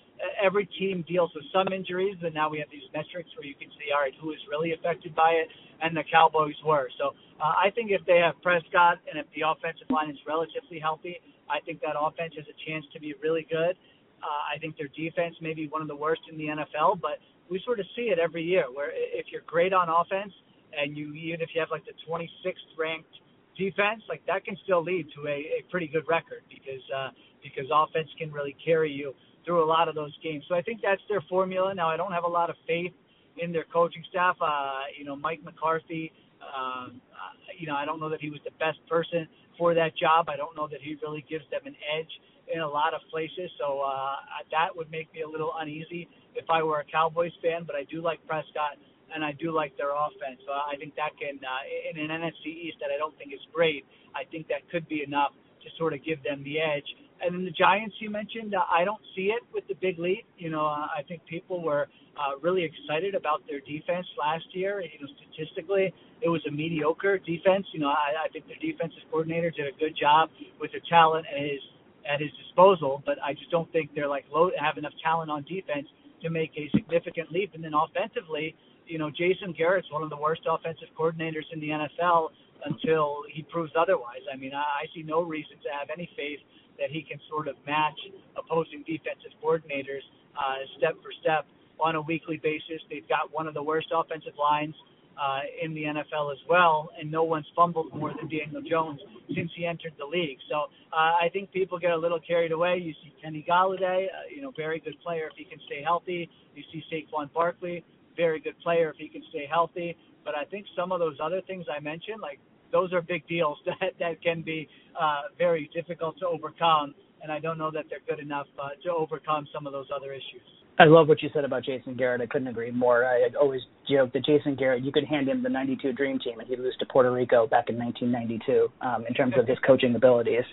[0.42, 2.18] every team deals with some injuries.
[2.22, 4.74] And now we have these metrics where you can see, all right, who is really
[4.74, 5.48] affected by it,
[5.82, 6.90] and the Cowboys were.
[7.00, 10.80] So uh, I think if they have Prescott and if the offensive line is relatively
[10.80, 13.76] healthy, I think that offense has a chance to be really good.
[14.20, 17.24] Uh, I think their defense may be one of the worst in the NFL, but
[17.50, 20.34] we sort of see it every year where if you're great on offense
[20.78, 23.10] and you even if you have like the 26th ranked
[23.58, 27.10] defense, like that can still lead to a, a pretty good record because uh,
[27.44, 29.14] because offense can really carry you
[29.46, 30.44] through a lot of those games.
[30.50, 31.74] So I think that's their formula.
[31.74, 32.94] Now I don't have a lot of faith
[33.38, 34.36] in their coaching staff.
[34.42, 38.40] Uh, you know, Mike McCarthy um, uh, you know, I don't know that he was
[38.46, 39.28] the best person
[39.58, 40.30] for that job.
[40.30, 42.10] I don't know that he really gives them an edge
[42.54, 43.52] in a lot of places.
[43.60, 44.16] So uh,
[44.52, 47.64] that would make me a little uneasy if I were a Cowboys fan.
[47.66, 48.80] But I do like Prescott
[49.14, 50.40] and I do like their offense.
[50.46, 53.40] So I think that can, uh, in an NFC East that I don't think is
[53.54, 55.32] great, I think that could be enough
[55.64, 56.88] to sort of give them the edge.
[57.22, 60.24] And then the Giants you mentioned, uh, I don't see it with the big lead.
[60.38, 64.82] You know, uh, I think people were uh, really excited about their defense last year.
[64.82, 67.68] You know, statistically, it was a mediocre defense.
[67.74, 71.26] You know, I, I think their defensive coordinator did a good job with the talent
[71.32, 71.62] at his
[72.10, 75.44] at his disposal, but I just don't think they're like low have enough talent on
[75.44, 75.88] defense
[76.24, 77.52] to make a significant leap.
[77.54, 78.56] And then offensively,
[78.90, 82.30] you know, Jason Garrett's one of the worst offensive coordinators in the NFL
[82.66, 84.26] until he proves otherwise.
[84.34, 86.40] I mean, I, I see no reason to have any faith
[86.80, 88.00] that he can sort of match
[88.36, 90.04] opposing defensive coordinators
[90.36, 91.46] uh, step for step
[91.80, 92.82] on a weekly basis.
[92.90, 94.76] They've got one of the worst offensive lines
[95.20, 99.00] uh, in the NFL as well, and no one's fumbled more than Daniel Jones
[99.36, 100.38] since he entered the league.
[100.50, 102.78] So uh, I think people get a little carried away.
[102.78, 106.30] You see Kenny Golladay, uh, you know, very good player if he can stay healthy.
[106.56, 107.84] You see Saquon Barkley,
[108.20, 109.96] very good player if he can stay healthy.
[110.26, 112.40] But I think some of those other things I mentioned, like
[112.72, 114.68] those are big deals that that can be
[115.00, 118.92] uh, very difficult to overcome, and I don't know that they're good enough uh, to
[118.92, 120.42] overcome some of those other issues.
[120.80, 122.22] I love what you said about Jason Garrett.
[122.22, 123.06] I couldn't agree more.
[123.06, 126.48] I always joked that Jason Garrett, you could hand him the '92 Dream Team, and
[126.48, 130.46] he'd lose to Puerto Rico back in 1992 um, in terms of his coaching abilities.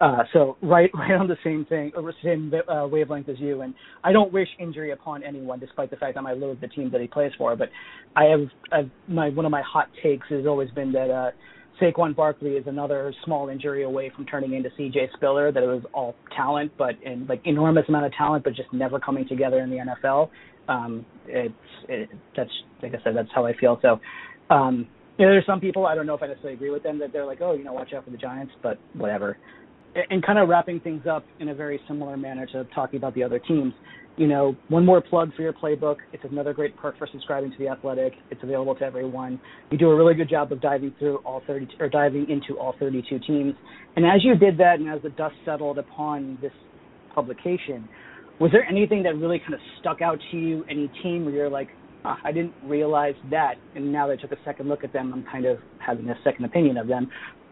[0.00, 3.60] Uh, so right, right on the same thing, or same uh, wavelength as you.
[3.60, 6.90] And I don't wish injury upon anyone, despite the fact that I loathe the team
[6.92, 7.54] that he plays for.
[7.54, 7.68] But
[8.16, 11.10] I have, I've, my one of my hot takes has always been that.
[11.10, 11.30] uh
[11.80, 15.52] Saquon Barkley is another small injury away from turning into CJ Spiller.
[15.52, 18.98] That it was all talent, but in like enormous amount of talent, but just never
[18.98, 20.30] coming together in the NFL.
[20.68, 21.54] Um, it's
[21.88, 22.50] it, that's
[22.82, 23.78] like I said, that's how I feel.
[23.82, 24.00] So,
[24.54, 26.98] um, you know, there's some people I don't know if I necessarily agree with them
[27.00, 29.36] that they're like, oh, you know, watch out for the Giants, but whatever.
[30.10, 33.22] and kind of wrapping things up in a very similar manner to talking about the
[33.22, 33.72] other teams.
[34.16, 35.96] You know, one more plug for your playbook.
[36.14, 38.14] It's another great perk for subscribing to the Athletic.
[38.30, 39.38] It's available to everyone.
[39.70, 42.74] You do a really good job of diving through all 30 or diving into all
[42.80, 43.54] 32 teams.
[43.94, 46.52] And as you did that, and as the dust settled upon this
[47.14, 47.86] publication,
[48.40, 50.64] was there anything that really kind of stuck out to you?
[50.70, 51.68] Any team where you're like,
[52.06, 55.12] oh, I didn't realize that, and now that I took a second look at them,
[55.12, 57.10] I'm kind of having a second opinion of them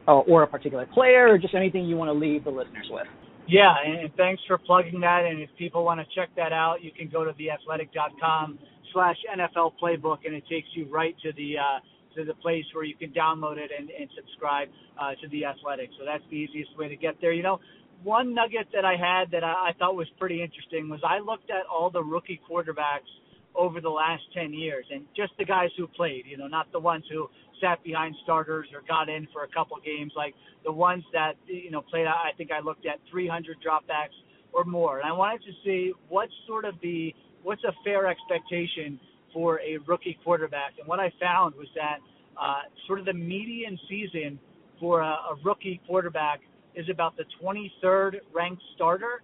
[0.08, 3.06] uh, or a particular player, or just anything you want to leave the listeners with.
[3.48, 5.24] Yeah, and thanks for plugging that.
[5.26, 8.58] And if people want to check that out, you can go to theathletic.com
[8.92, 11.80] slash NFL playbook, and it takes you right to the uh,
[12.16, 14.68] to the place where you can download it and, and subscribe
[15.00, 15.90] uh, to the Athletic.
[15.98, 17.32] So that's the easiest way to get there.
[17.32, 17.60] You know,
[18.04, 21.50] one nugget that I had that I, I thought was pretty interesting was I looked
[21.50, 23.10] at all the rookie quarterbacks
[23.56, 26.80] over the last 10 years and just the guys who played, you know, not the
[26.80, 27.28] ones who
[27.60, 31.70] sat behind starters or got in for a couple games, like the ones that you
[31.70, 32.06] know played.
[32.06, 34.16] I think I looked at 300 dropbacks
[34.52, 38.98] or more, and I wanted to see what's sort of the what's a fair expectation
[39.32, 40.74] for a rookie quarterback.
[40.78, 41.98] And what I found was that
[42.40, 44.38] uh, sort of the median season
[44.80, 46.40] for a, a rookie quarterback
[46.74, 49.22] is about the 23rd ranked starter,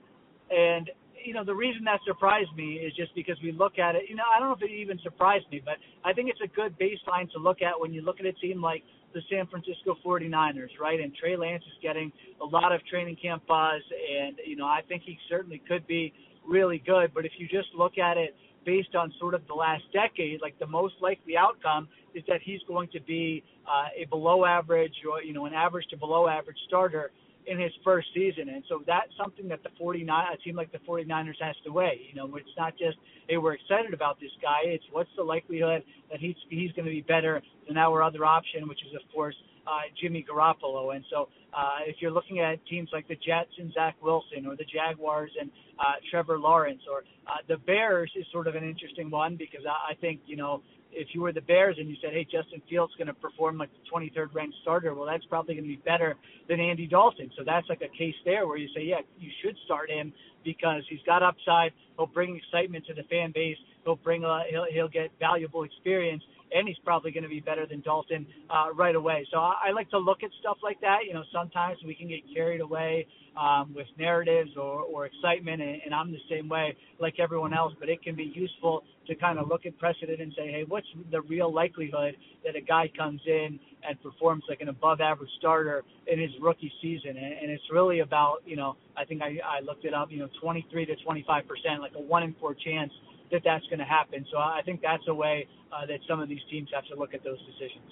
[0.50, 0.90] and
[1.24, 4.02] you know, the reason that surprised me is just because we look at it.
[4.08, 6.48] You know, I don't know if it even surprised me, but I think it's a
[6.54, 8.82] good baseline to look at when you look at a team like
[9.14, 11.00] the San Francisco 49ers, right?
[11.00, 14.80] And Trey Lance is getting a lot of training camp buzz, and you know, I
[14.88, 16.12] think he certainly could be
[16.48, 17.12] really good.
[17.14, 20.58] But if you just look at it based on sort of the last decade, like
[20.58, 25.22] the most likely outcome is that he's going to be uh, a below average or
[25.22, 27.10] you know an average to below average starter
[27.50, 28.48] in his first season.
[28.48, 32.00] And so that's something that the 49 a team like the 49ers has to weigh.
[32.08, 32.96] You know, it's not just
[33.28, 34.60] hey we're excited about this guy.
[34.64, 38.68] It's what's the likelihood that he's he's going to be better than our other option,
[38.68, 39.34] which is of course
[39.66, 40.94] uh, Jimmy Garoppolo.
[40.94, 44.54] And so uh, if you're looking at teams like the Jets and Zach Wilson, or
[44.54, 49.10] the Jaguars and uh, Trevor Lawrence, or uh, the Bears is sort of an interesting
[49.10, 52.12] one because I, I think you know if you were the Bears and you said,
[52.12, 55.64] hey, Justin Fields going to perform like the 23rd ranked starter, well, that's probably going
[55.64, 56.16] to be better
[56.48, 57.30] than Andy Dalton.
[57.36, 60.12] So that's like a case there where you say, yeah, you should start him
[60.44, 61.72] because he's got upside.
[61.96, 63.56] He'll bring excitement to the fan base.
[63.84, 67.66] He'll bring a, he'll, he'll get valuable experience and he's probably going to be better
[67.66, 69.26] than Dalton uh, right away.
[69.32, 70.98] So I, I like to look at stuff like that.
[71.06, 75.80] You know, sometimes we can get carried away um, with narratives or, or excitement, and,
[75.84, 77.72] and I'm the same way like everyone else.
[77.78, 80.86] But it can be useful to kind of look at precedent and say, hey, what's
[81.10, 83.58] the real likelihood that a guy comes in
[83.88, 87.10] and performs like an above average starter in his rookie season?
[87.10, 90.18] And, and it's really about, you know, I think I, I looked it up, you
[90.18, 92.92] know, 23 to 25 percent, like a one in four chance
[93.32, 94.26] that that's going to happen.
[94.30, 97.14] So I think that's a way uh, that some of these teams have to look
[97.14, 97.90] at those decisions.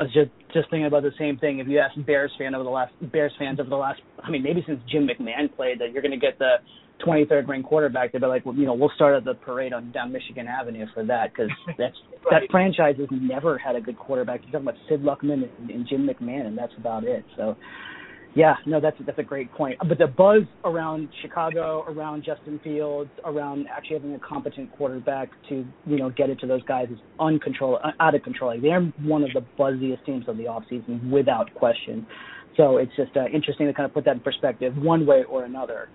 [0.00, 1.60] I was just just thinking about the same thing.
[1.60, 4.42] If you ask Bears fan over the last Bears fans over the last, I mean,
[4.42, 6.56] maybe since Jim McMahon played, that you're going to get the
[7.06, 9.92] 23rd ranked quarterback, they'd be like, well, you know, we'll start at the parade on
[9.92, 11.94] down Michigan Avenue for that because that's
[12.30, 12.42] right.
[12.42, 14.40] that franchise has never had a good quarterback.
[14.42, 17.24] You're talking about Sid Luckman and, and Jim McMahon, and that's about it.
[17.36, 17.56] So
[18.34, 19.78] yeah, no, that's that's a great point.
[19.88, 25.64] But the buzz around Chicago, around Justin Fields, around actually having a competent quarterback to
[25.86, 28.58] you know get it to those guys is uncontrolled, uh, out of control.
[28.60, 32.06] They're one of the buzziest teams of the offseason without question.
[32.56, 35.44] So it's just uh, interesting to kind of put that in perspective, one way or
[35.44, 35.88] another.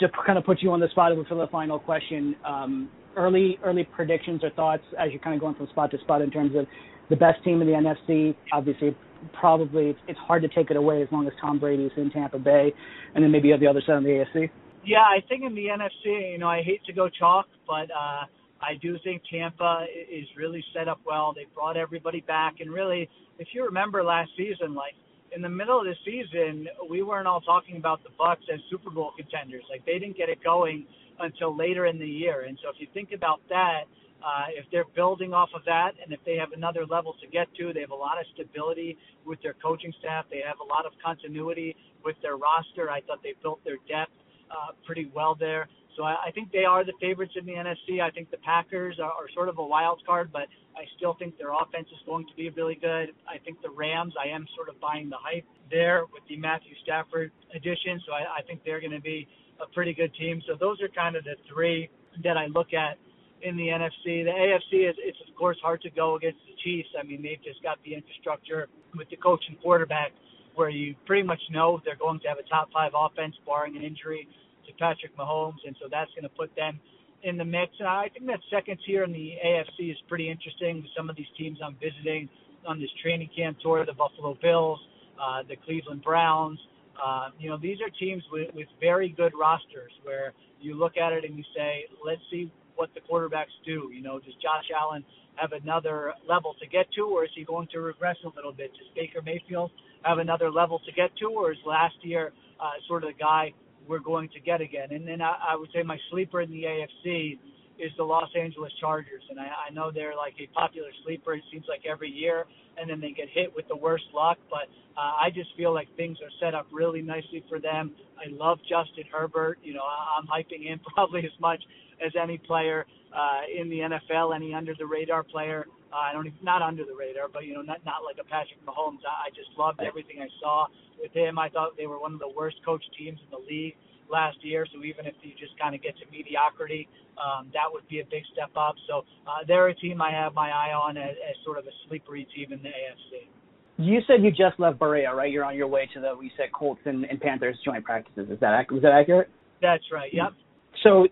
[0.00, 3.84] To kind of put you on the spot for the final question, um, early early
[3.84, 6.66] predictions or thoughts as you're kind of going from spot to spot in terms of
[7.08, 8.34] the best team in the NFC.
[8.52, 8.94] Obviously,
[9.32, 12.10] probably it's, it's hard to take it away as long as Tom Brady is in
[12.10, 12.72] Tampa Bay,
[13.14, 14.50] and then maybe on the other side of the AFC.
[14.84, 18.26] Yeah, I think in the NFC, you know, I hate to go chalk, but uh,
[18.60, 21.32] I do think Tampa is really set up well.
[21.34, 23.08] They brought everybody back, and really,
[23.38, 24.94] if you remember last season, like
[25.34, 28.90] in the middle of the season, we weren't all talking about the Bucs as Super
[28.90, 29.64] Bowl contenders.
[29.70, 30.86] Like they didn't get it going
[31.18, 33.84] until later in the year, and so if you think about that
[34.24, 37.46] uh, if they're building off of that and if they have another level to get
[37.56, 40.24] to, they have a lot of stability with their coaching staff.
[40.30, 42.90] They have a lot of continuity with their roster.
[42.90, 44.16] I thought they built their depth
[44.50, 45.68] uh, pretty well there.
[45.96, 48.00] So I, I think they are the favorites in the NFC.
[48.00, 51.36] I think the Packers are, are sort of a wild card, but I still think
[51.36, 53.12] their offense is going to be really good.
[53.28, 56.72] I think the Rams, I am sort of buying the hype there with the Matthew
[56.82, 58.00] Stafford addition.
[58.06, 59.28] So I, I think they're going to be
[59.60, 60.42] a pretty good team.
[60.48, 61.90] So those are kind of the three
[62.24, 62.96] that I look at
[63.44, 64.24] in the NFC.
[64.24, 66.88] The AFC is it's of course hard to go against the Chiefs.
[66.98, 70.12] I mean they've just got the infrastructure with the coach and quarterback
[70.54, 73.82] where you pretty much know they're going to have a top five offense barring an
[73.82, 74.28] injury
[74.66, 76.80] to Patrick Mahomes, and so that's going to put them
[77.22, 77.72] in the mix.
[77.80, 80.86] And I think that second tier in the AFC is pretty interesting.
[80.96, 82.28] Some of these teams I'm visiting
[82.66, 84.80] on this training camp tour: the Buffalo Bills,
[85.20, 86.58] uh, the Cleveland Browns,
[87.02, 91.12] Um, you know, these are teams with, with very good rosters where you look at
[91.12, 93.90] it and you say, let's see what the quarterbacks do.
[93.92, 95.04] You know, does Josh Allen
[95.36, 98.72] have another level to get to, or is he going to regress a little bit?
[98.72, 99.70] Does Baker Mayfield
[100.02, 103.52] have another level to get to, or is last year uh, sort of the guy
[103.88, 104.92] we're going to get again?
[104.92, 107.38] And then I, I would say my sleeper in the AFC
[107.78, 111.34] is the Los Angeles Chargers, and I, I know they're like a popular sleeper.
[111.34, 112.44] It seems like every year,
[112.78, 114.38] and then they get hit with the worst luck.
[114.48, 117.92] But uh, I just feel like things are set up really nicely for them.
[118.16, 119.58] I love Justin Herbert.
[119.64, 121.62] You know, I'm hyping him probably as much
[122.04, 125.66] as any player uh, in the NFL, any under the radar player.
[125.92, 128.24] Uh, I don't even, not under the radar, but you know, not not like a
[128.24, 129.06] Patrick Mahomes.
[129.06, 130.66] I, I just loved everything I saw
[131.00, 131.38] with him.
[131.38, 133.76] I thought they were one of the worst coached teams in the league
[134.10, 134.66] last year.
[134.74, 138.04] So even if you just kind of get to mediocrity, um, that would be a
[138.04, 138.74] big step up.
[138.88, 141.74] So uh, they're a team I have my eye on as, as sort of a
[141.86, 143.30] sleepery team in the AFC.
[143.76, 145.30] You said you just left Berea, right?
[145.30, 148.30] You're on your way to the we said Colts and, and Panthers joint practices.
[148.30, 149.30] Is that was that accurate?
[149.62, 150.12] That's right.
[150.12, 150.34] Yep
[150.82, 151.06] so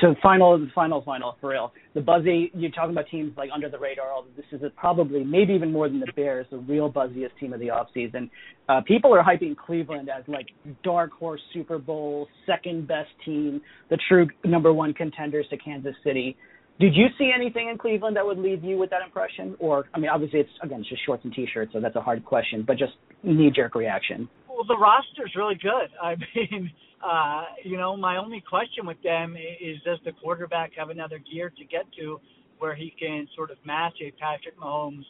[0.00, 1.72] to final, final, final for real.
[1.94, 4.22] The buzzy, you're talking about teams like under the radar.
[4.36, 7.68] This is probably, maybe even more than the Bears, the real buzziest team of the
[7.68, 8.30] offseason.
[8.68, 10.46] Uh, people are hyping Cleveland as like
[10.82, 16.36] dark horse Super Bowl, second best team, the true number one contenders to Kansas City.
[16.80, 19.54] Did you see anything in Cleveland that would leave you with that impression?
[19.60, 22.24] Or, I mean, obviously it's, again, it's just shorts and t-shirts, so that's a hard
[22.24, 24.28] question, but just knee-jerk reaction.
[24.62, 25.90] Well, the roster's really good.
[26.00, 26.70] I mean,
[27.04, 31.50] uh, you know, my only question with them is does the quarterback have another gear
[31.50, 32.20] to get to
[32.60, 35.02] where he can sort of match a Patrick Mahomes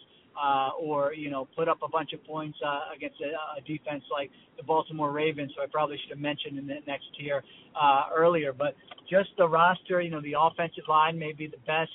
[0.43, 4.03] uh, or, you know, put up a bunch of points uh, against a, a defense
[4.11, 7.43] like the Baltimore Ravens, who I probably should have mentioned in the next tier
[7.79, 8.55] uh, earlier.
[8.55, 8.75] But
[9.11, 11.93] just the roster, you know, the offensive line may be the best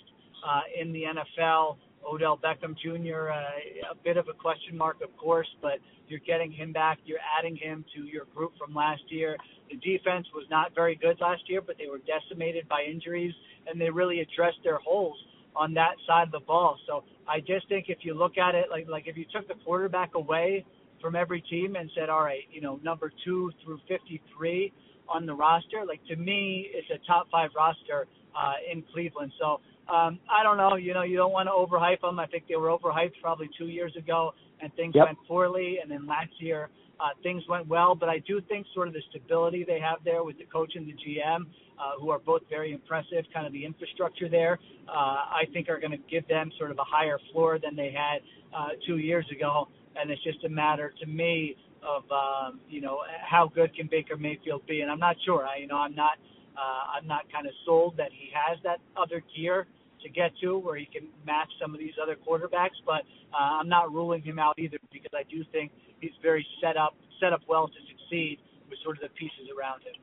[0.48, 1.78] uh, in the NFL.
[2.08, 6.52] Odell Beckham Jr., uh, a bit of a question mark, of course, but you're getting
[6.52, 7.00] him back.
[7.06, 9.38] You're adding him to your group from last year.
[9.70, 13.34] The defense was not very good last year, but they were decimated by injuries,
[13.68, 15.18] and they really addressed their holes
[15.56, 16.78] on that side of the ball.
[16.88, 19.56] So I just think if you look at it, like like if you took the
[19.66, 20.66] quarterback away
[21.02, 24.72] from every team and said, all right, you know, number two through 53
[25.10, 29.32] on the roster, like to me, it's a top five roster uh, in Cleveland.
[29.40, 30.76] So um, I don't know.
[30.76, 32.20] You know, you don't want to overhype them.
[32.20, 35.06] I think they were overhyped probably two years ago, and things yep.
[35.06, 35.78] went poorly.
[35.82, 36.70] And then last year,
[37.00, 37.96] uh, things went well.
[37.96, 40.88] But I do think sort of the stability they have there with the coach and
[40.88, 41.46] the GM,
[41.80, 45.80] uh, who are both very impressive, kind of the infrastructure there, uh, I think are
[45.80, 48.22] going to give them sort of a higher floor than they had
[48.56, 49.68] uh, two years ago.
[49.96, 54.18] And it's just a matter to me of um, you know how good can Baker
[54.18, 55.46] Mayfield be, and I'm not sure.
[55.46, 56.18] I you know I'm not
[56.58, 59.68] uh, I'm not kind of sold that he has that other gear
[60.08, 62.80] to get to where he can match some of these other quarterbacks.
[62.86, 66.78] But uh, I'm not ruling him out either because I do think he's very set
[66.78, 68.40] up set up well to succeed
[68.70, 69.94] with sort of the pieces around him.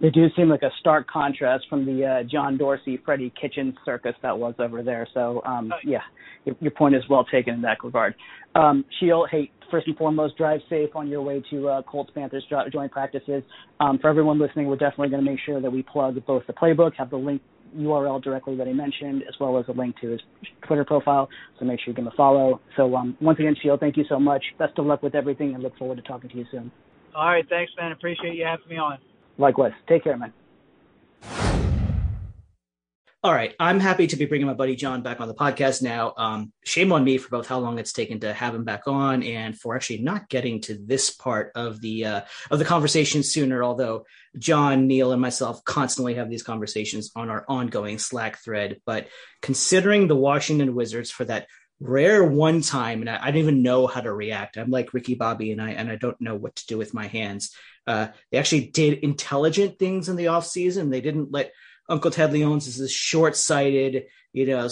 [0.00, 4.14] They do seem like a stark contrast from the uh, John Dorsey, Freddie Kitchen circus
[4.22, 5.06] that was over there.
[5.14, 6.00] So, um, yeah,
[6.44, 8.16] your, your, point is well taken in that regard.
[8.56, 12.44] Um, Sheil, hey, first and foremost, drive safe on your way to uh, Colts Panthers
[12.72, 13.44] joint practices.
[13.78, 16.52] Um, for everyone listening, we're definitely going to make sure that we plug both the
[16.52, 17.40] playbook, have the link
[17.76, 20.20] URL directly that he mentioned, as well as a link to his
[20.66, 21.28] Twitter profile.
[21.58, 22.60] So make sure you give him a follow.
[22.76, 24.42] So um, once again, Sheil, thank you so much.
[24.58, 26.70] Best of luck with everything, and look forward to talking to you soon.
[27.14, 27.92] All right, thanks, man.
[27.92, 28.98] Appreciate you having me on.
[29.38, 29.72] Likewise.
[29.88, 30.32] Take care, man.
[33.24, 36.12] All right, I'm happy to be bringing my buddy John back on the podcast now.
[36.16, 39.22] Um, shame on me for both how long it's taken to have him back on
[39.22, 43.62] and for actually not getting to this part of the uh, of the conversation sooner.
[43.62, 44.06] Although
[44.36, 49.06] John, Neil, and myself constantly have these conversations on our ongoing Slack thread, but
[49.40, 51.46] considering the Washington Wizards for that
[51.78, 54.56] rare one time, and I, I don't even know how to react.
[54.56, 57.06] I'm like Ricky Bobby, and I and I don't know what to do with my
[57.06, 57.54] hands.
[57.86, 60.90] Uh, they actually did intelligent things in the offseason.
[60.90, 61.52] They didn't let
[61.88, 64.68] Uncle Ted Leonsis is this short-sighted, you know,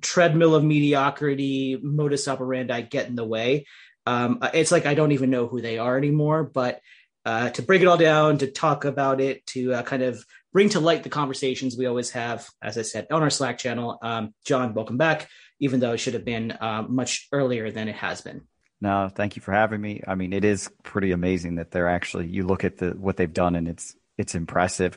[0.00, 3.66] treadmill of mediocrity modus operandi get in the way.
[4.06, 6.44] Um, uh, it's like I don't even know who they are anymore.
[6.44, 6.80] But
[7.24, 10.70] uh, to break it all down, to talk about it, to uh, kind of bring
[10.70, 13.98] to light the conversations we always have, as I said, on our Slack channel.
[14.00, 15.28] Um, John, welcome back,
[15.60, 18.42] even though it should have been uh, much earlier than it has been.
[18.80, 20.02] No, thank you for having me.
[20.06, 22.28] I mean, it is pretty amazing that they're actually.
[22.28, 24.96] You look at the what they've done, and it's it's impressive.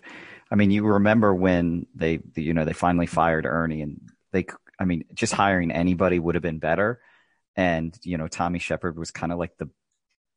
[0.52, 4.02] I mean, you remember when they, you know, they finally fired Ernie, and
[4.34, 4.46] they,
[4.78, 7.00] I mean, just hiring anybody would have been better.
[7.56, 9.70] And you know, Tommy Sheppard was kind of like the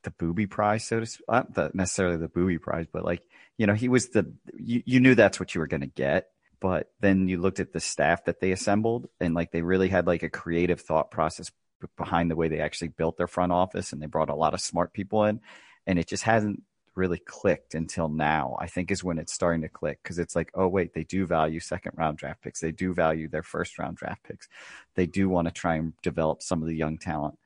[0.04, 1.26] the booby prize, so to speak.
[1.28, 3.22] Not uh, the, necessarily the booby prize, but like
[3.58, 6.28] you know, he was the you, you knew that's what you were going to get.
[6.60, 10.06] But then you looked at the staff that they assembled, and like they really had
[10.06, 11.50] like a creative thought process
[11.96, 14.60] behind the way they actually built their front office, and they brought a lot of
[14.60, 15.40] smart people in,
[15.86, 16.62] and it just hasn't
[16.96, 18.56] really clicked until now.
[18.60, 21.26] I think is when it's starting to click because it's like, oh wait, they do
[21.26, 22.60] value second round draft picks.
[22.60, 24.48] They do value their first round draft picks.
[24.94, 27.38] They do want to try and develop some of the young talent.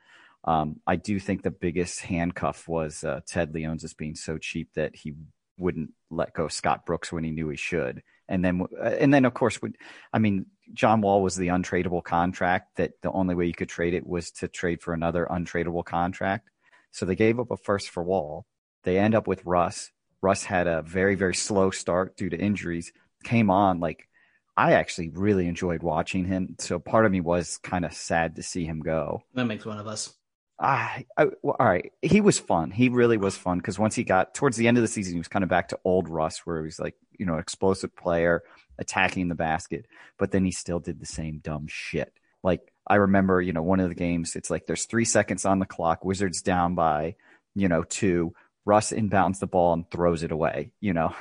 [0.44, 4.94] Um, I do think the biggest handcuff was uh, Ted Leonsis being so cheap that
[4.94, 5.14] he
[5.58, 8.02] wouldn't let go Scott Brooks when he knew he should.
[8.28, 9.76] And then, uh, and then of course, would
[10.12, 13.94] I mean, John Wall was the untradeable contract that the only way you could trade
[13.94, 16.50] it was to trade for another untradeable contract.
[16.90, 18.46] So they gave up a first for Wall.
[18.88, 19.90] They end up with Russ.
[20.22, 22.90] Russ had a very, very slow start due to injuries.
[23.22, 24.08] Came on like
[24.56, 26.56] I actually really enjoyed watching him.
[26.58, 29.24] So part of me was kind of sad to see him go.
[29.34, 30.14] That makes one of us.
[30.58, 31.92] I, I well, all right.
[32.00, 32.70] He was fun.
[32.70, 35.20] He really was fun because once he got towards the end of the season, he
[35.20, 38.42] was kind of back to old Russ, where he was like, you know, explosive player
[38.78, 39.84] attacking the basket,
[40.18, 42.10] but then he still did the same dumb shit.
[42.42, 45.58] Like I remember, you know, one of the games, it's like there's three seconds on
[45.58, 47.16] the clock, Wizards down by,
[47.54, 48.32] you know, two.
[48.68, 51.14] Russ inbounds the ball and throws it away, you know.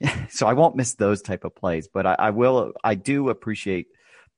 [0.30, 3.88] so I won't miss those type of plays, but I, I will I do appreciate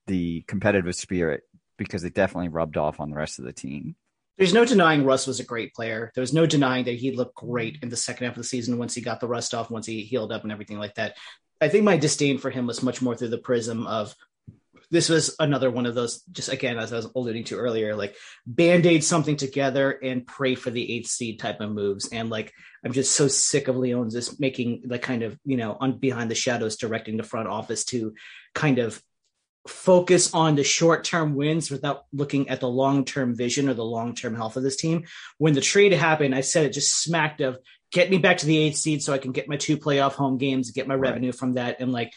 [0.07, 1.43] the competitive spirit
[1.77, 3.97] because it definitely rubbed off on the rest of the team.
[4.39, 6.11] There's no denying Russ was a great player.
[6.15, 8.79] There was no denying that he looked great in the second half of the season
[8.79, 11.17] once he got the rust off, once he healed up and everything like that.
[11.61, 14.15] I think my disdain for him was much more through the prism of
[14.91, 18.17] this was another one of those, just again, as I was alluding to earlier, like
[18.47, 22.09] band aid something together and pray for the eighth seed type of moves.
[22.11, 22.53] And like,
[22.85, 26.31] I'm just so sick of Leonsis just making the kind of, you know, on behind
[26.31, 28.15] the shadows, directing the front office to
[28.55, 29.03] kind of
[29.67, 33.85] focus on the short term wins without looking at the long term vision or the
[33.85, 35.05] long term health of this team.
[35.37, 37.59] When the trade happened, I said it just smacked of
[37.91, 40.37] get me back to the eighth seed so I can get my two playoff home
[40.39, 41.09] games, get my right.
[41.11, 41.81] revenue from that.
[41.81, 42.13] And like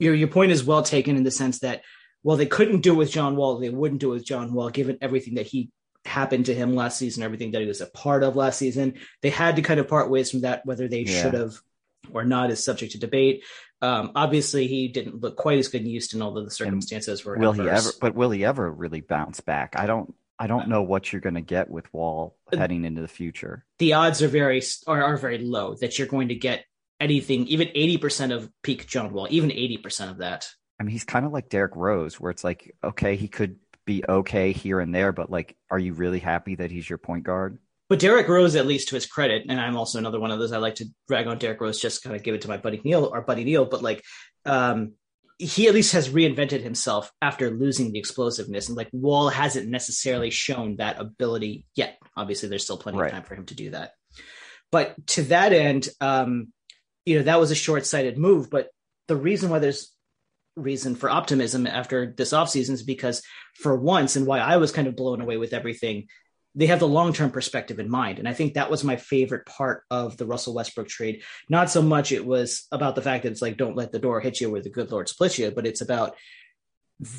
[0.00, 1.82] your your point is well taken in the sense that
[2.22, 4.70] well they couldn't do it with John Wall, they wouldn't do it with John Wall,
[4.70, 5.70] given everything that he
[6.04, 8.94] happened to him last season, everything that he was a part of last season.
[9.22, 11.22] They had to kind of part ways from that, whether they yeah.
[11.22, 11.54] should have
[12.12, 13.44] or not is subject to debate.
[13.82, 17.38] Um, obviously, he didn't look quite as good in Houston, although the circumstances and were.
[17.38, 17.66] Will adverse.
[17.66, 17.96] he ever?
[18.00, 19.74] But will he ever really bounce back?
[19.76, 20.14] I don't.
[20.38, 23.66] I don't know what you're going to get with Wall heading into the future.
[23.78, 26.64] The odds are very are, are very low that you're going to get
[27.00, 30.48] anything, even eighty percent of peak John Wall, even eighty percent of that.
[30.78, 34.04] I mean, he's kind of like Derrick Rose, where it's like, okay, he could be
[34.08, 37.58] okay here and there, but like, are you really happy that he's your point guard?
[37.88, 40.52] But Derrick Rose, at least to his credit, and I'm also another one of those
[40.52, 42.80] I like to drag on Derrick Rose, just kind of give it to my buddy
[42.84, 44.04] Neil or buddy Neil, but like
[44.46, 44.92] um,
[45.38, 48.68] he at least has reinvented himself after losing the explosiveness.
[48.68, 51.98] And like Wall hasn't necessarily shown that ability yet.
[52.16, 53.06] Obviously, there's still plenty right.
[53.06, 53.92] of time for him to do that.
[54.70, 56.52] But to that end, um,
[57.04, 58.50] you know, that was a short sighted move.
[58.50, 58.68] But
[59.08, 59.92] the reason why there's
[60.56, 63.22] reason for optimism after this offseason is because
[63.54, 66.08] for once, and why I was kind of blown away with everything,
[66.54, 68.18] they have the long term perspective in mind.
[68.18, 71.22] And I think that was my favorite part of the Russell Westbrook trade.
[71.48, 74.20] Not so much it was about the fact that it's like, don't let the door
[74.20, 76.16] hit you where the good Lord splits you, but it's about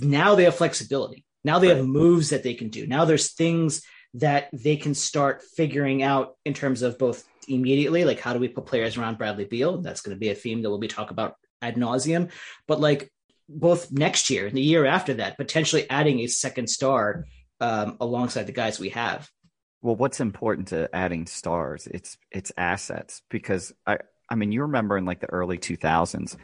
[0.02, 1.26] now they have flexibility.
[1.44, 2.86] Now they have moves that they can do.
[2.86, 3.82] Now there's things
[4.16, 8.48] that they can start figuring out in terms of both immediately, like how do we
[8.48, 9.82] put players around Bradley Beal?
[9.82, 12.30] That's going to be a theme that we'll be talking about ad nauseum.
[12.68, 13.12] But like
[13.48, 17.26] both next year and the year after that, potentially adding a second star
[17.60, 19.30] um, alongside the guys we have.
[19.82, 21.88] Well, what's important to adding stars?
[21.88, 23.98] It's it's assets because I
[24.30, 26.38] I mean you remember in like the early two thousands,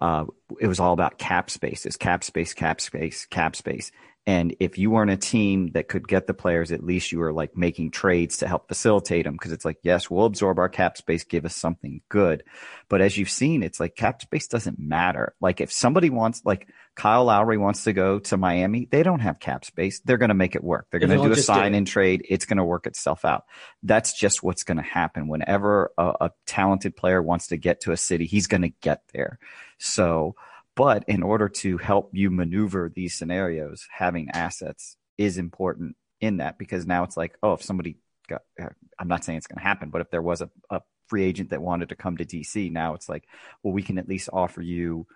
[0.00, 0.26] uh,
[0.60, 3.92] it was all about cap spaces, cap space, cap space, cap space,
[4.24, 7.32] and if you weren't a team that could get the players, at least you were
[7.32, 9.36] like making trades to help facilitate them.
[9.36, 12.44] Cause it's like, yes, we'll absorb our cap space, give us something good.
[12.88, 15.34] But as you've seen, it's like cap space doesn't matter.
[15.40, 19.40] Like if somebody wants, like Kyle Lowry wants to go to Miami, they don't have
[19.40, 20.00] cap space.
[20.04, 20.86] They're going to make it work.
[20.90, 22.24] They're going to do a sign and trade.
[22.28, 23.46] It's going to work itself out.
[23.82, 25.26] That's just what's going to happen.
[25.26, 29.02] Whenever a, a talented player wants to get to a city, he's going to get
[29.12, 29.40] there.
[29.78, 30.36] So,
[30.74, 36.58] but in order to help you maneuver these scenarios, having assets is important in that
[36.58, 37.96] because now it's like, oh, if somebody
[38.28, 38.68] got, uh,
[38.98, 41.50] I'm not saying it's going to happen, but if there was a, a free agent
[41.50, 43.24] that wanted to come to DC, now it's like,
[43.62, 45.06] well, we can at least offer you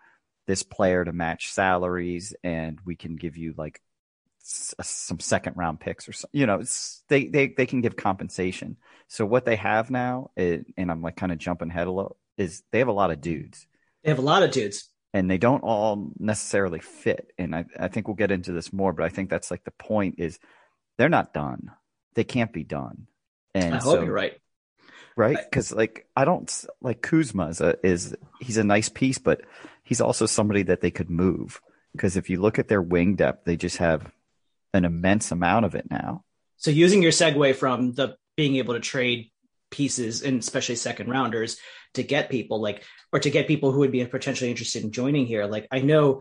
[0.46, 3.80] this player to match salaries and we can give you like
[4.48, 6.62] some second round picks or so, you know,
[7.08, 8.76] they, they, they can give compensation.
[9.08, 12.16] So what they have now, is, and I'm like kind of jumping ahead a little,
[12.36, 13.66] is they have a lot of dudes.
[14.04, 17.32] They have a lot of dudes and they don't all necessarily fit.
[17.38, 19.70] And I, I think we'll get into this more, but I think that's like the
[19.70, 20.38] point is
[20.98, 21.70] they're not done.
[22.14, 23.06] They can't be done.
[23.54, 24.38] And I hope so, you're right.
[25.16, 25.38] Right?
[25.42, 26.52] Because like I don't
[26.82, 29.40] like Kuzma is, a, is he's a nice piece, but
[29.82, 31.62] he's also somebody that they could move.
[31.92, 34.12] Because if you look at their wing depth, they just have
[34.74, 36.24] an immense amount of it now.
[36.58, 39.30] So using your segue from the being able to trade
[39.70, 41.58] pieces and especially second rounders
[41.94, 45.26] to get people like or to get people who would be potentially interested in joining
[45.26, 45.46] here.
[45.46, 46.20] Like I know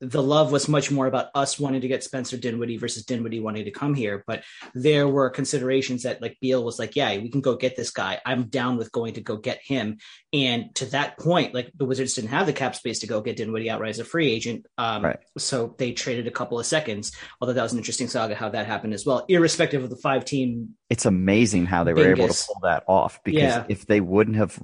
[0.00, 3.64] the love was much more about us wanting to get Spencer Dinwiddie versus Dinwiddie wanting
[3.64, 4.22] to come here.
[4.26, 4.42] But
[4.74, 8.20] there were considerations that like Beal was like, yeah, we can go get this guy.
[8.26, 9.98] I'm down with going to go get him.
[10.32, 13.36] And to that point, like the Wizards didn't have the cap space to go get
[13.36, 14.66] Dinwiddie outright as a free agent.
[14.76, 15.18] Um, right.
[15.38, 18.66] So they traded a couple of seconds, although that was an interesting saga how that
[18.66, 20.76] happened as well, irrespective of the five team.
[20.90, 23.64] It's amazing how they were able to pull that off because yeah.
[23.68, 24.60] if they wouldn't have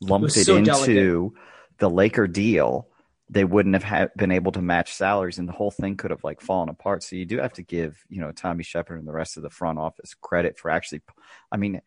[0.00, 1.32] lumped it, it so into delicate.
[1.78, 2.88] the Laker deal,
[3.28, 6.24] they wouldn't have ha- been able to match salaries and the whole thing could have
[6.24, 7.02] like fallen apart.
[7.02, 9.50] So you do have to give you know tommy sheppard and the rest of the
[9.50, 11.02] front office credit for actually
[11.50, 11.80] i mean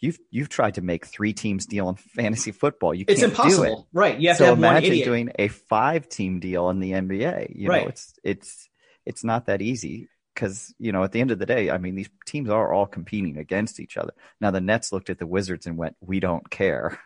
[0.00, 2.94] you've you've tried to make three teams deal in fantasy football.
[2.94, 3.96] You it's impossible it.
[3.96, 4.18] right.
[4.18, 7.68] You have so to have imagine doing a five team deal in the nba you
[7.68, 7.82] right.
[7.82, 8.68] know it's it's
[9.06, 11.94] it's not that easy because you know at the end of the day i mean
[11.94, 14.12] these teams are all competing against each other.
[14.40, 16.98] Now the nets looked at the wizards and went we don't care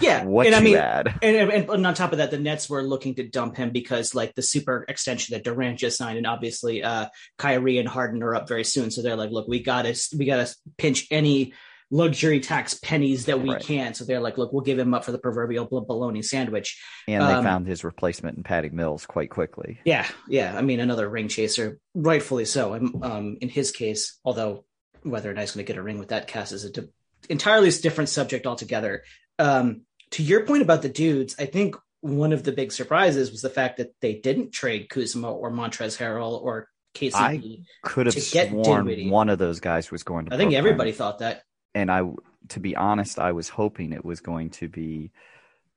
[0.00, 1.18] yeah, what and I mean, add.
[1.22, 4.14] And, and, and, on top of that, the Nets were looking to dump him because
[4.14, 7.06] like the super extension that Durant just signed, and obviously uh,
[7.38, 10.54] Kyrie and Harden are up very soon, so they're like, look, we gotta we gotta
[10.76, 11.54] pinch any
[11.90, 13.62] luxury tax pennies that we right.
[13.62, 13.94] can.
[13.94, 16.82] So they're like, look, we'll give him up for the proverbial bologna sandwich.
[17.06, 19.80] And they um, found his replacement in Patty Mills quite quickly.
[19.84, 20.56] Yeah, yeah.
[20.56, 22.74] I mean, another ring chaser, rightfully so.
[22.74, 24.64] Um, in his case, although
[25.02, 26.88] whether or not he's going to get a ring with that cast is a d-
[27.28, 29.04] entirely different subject altogether.
[29.38, 33.42] Um, to your point about the dudes, I think one of the big surprises was
[33.42, 37.12] the fact that they didn't trade Kuzma or Montrezl Harrell or KCP.
[37.14, 40.34] I could have sworn one of those guys was going to.
[40.34, 41.42] I think everybody thought that.
[41.74, 42.02] And I,
[42.48, 45.10] to be honest, I was hoping it was going to be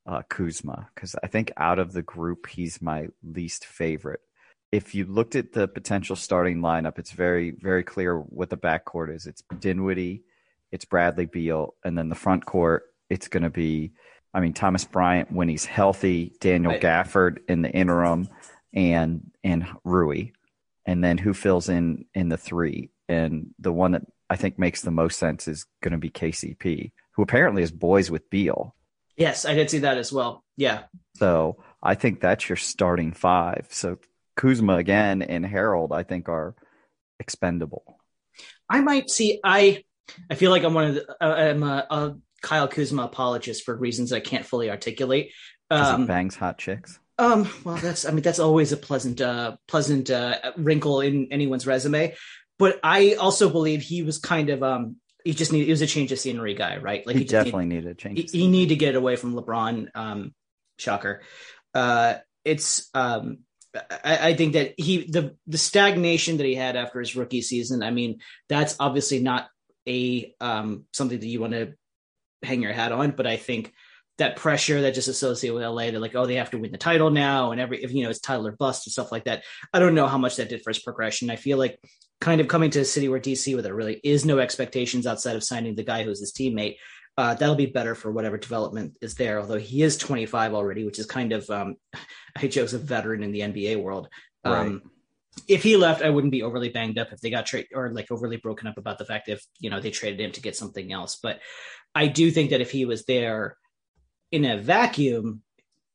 [0.06, 4.22] uh, Kuzma because I think out of the group, he's my least favorite.
[4.72, 9.14] If you looked at the potential starting lineup, it's very, very clear what the backcourt
[9.14, 9.28] is.
[9.28, 10.24] It's Dinwiddie,
[10.72, 13.92] it's Bradley Beal, and then the front court it's going to be,
[14.34, 16.82] I mean, Thomas Bryant when he's healthy, Daniel right.
[16.82, 18.30] Gafford in the interim,
[18.74, 20.32] and and Rui,
[20.86, 24.82] and then who fills in in the three, and the one that I think makes
[24.82, 28.74] the most sense is going to be KCP, who apparently is boys with Beal.
[29.18, 30.46] Yes, I did see that as well.
[30.56, 30.84] Yeah.
[31.18, 33.68] So I think that's your starting five.
[33.72, 33.98] So
[34.38, 36.56] Kuzma again and Harrell, I think, are
[37.20, 38.00] expendable.
[38.70, 39.42] I might see.
[39.44, 39.84] I
[40.30, 41.12] I feel like I'm one of the.
[41.22, 45.32] Uh, I'm a, a Kyle Kuzma apologist for reasons I can't fully articulate.
[45.70, 47.00] Um, bangs hot chicks.
[47.18, 51.68] Um, well, that's I mean that's always a pleasant uh, pleasant uh, wrinkle in anyone's
[51.68, 52.16] resume.
[52.58, 55.88] But I also believe he was kind of um he just needed it was a
[55.88, 57.06] change of scenery guy, right?
[57.06, 58.32] Like he, he definitely needed, needed a change.
[58.32, 59.88] He, he needed to get away from LeBron.
[59.96, 60.34] Um,
[60.78, 61.22] shocker.
[61.74, 63.40] Uh, it's um
[63.74, 67.84] I, I, think that he the the stagnation that he had after his rookie season.
[67.84, 68.20] I mean,
[68.50, 69.48] that's obviously not
[69.88, 71.74] a um something that you want to
[72.44, 73.74] hang your hat on, but I think
[74.18, 76.78] that pressure that just associated with LA, they're like, oh, they have to win the
[76.78, 79.44] title now, and every if you know it's title or bust and stuff like that.
[79.74, 81.30] I don't know how much that did for his progression.
[81.30, 81.80] I feel like
[82.20, 85.36] kind of coming to a city where DC, where there really is no expectations outside
[85.36, 86.76] of signing the guy who's his teammate,
[87.18, 89.40] uh, that'll be better for whatever development is there.
[89.40, 91.76] Although he is 25 already, which is kind of um,
[92.36, 94.08] I joke's a veteran in the NBA world.
[94.44, 94.84] Um.
[95.48, 98.12] If he left, I wouldn't be overly banged up if they got trade or like
[98.12, 100.92] overly broken up about the fact if you know they traded him to get something
[100.92, 101.20] else.
[101.24, 101.40] But
[101.94, 103.58] I do think that if he was there
[104.32, 105.42] in a vacuum,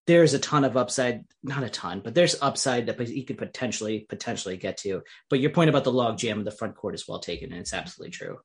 [0.07, 4.07] there's a ton of upside, not a ton, but there's upside that he could potentially
[4.09, 5.03] potentially get to.
[5.28, 7.61] But your point about the log jam of the front court is well taken, and
[7.61, 8.38] it's absolutely true.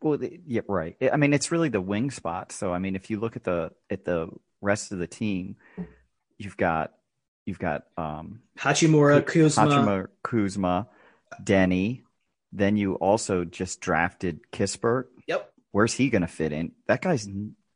[0.00, 0.96] Well, yeah, right.
[1.12, 2.52] I mean, it's really the wing spot.
[2.52, 4.28] So, I mean, if you look at the at the
[4.60, 5.56] rest of the team,
[6.38, 6.92] you've got
[7.46, 10.88] you've got um, Hachimura, Kuzma, Hachimura, Kuzma,
[11.42, 12.02] Deni.
[12.52, 15.04] Then you also just drafted Kispert.
[15.26, 16.72] Yep where's he going to fit in?
[16.86, 17.28] That guy's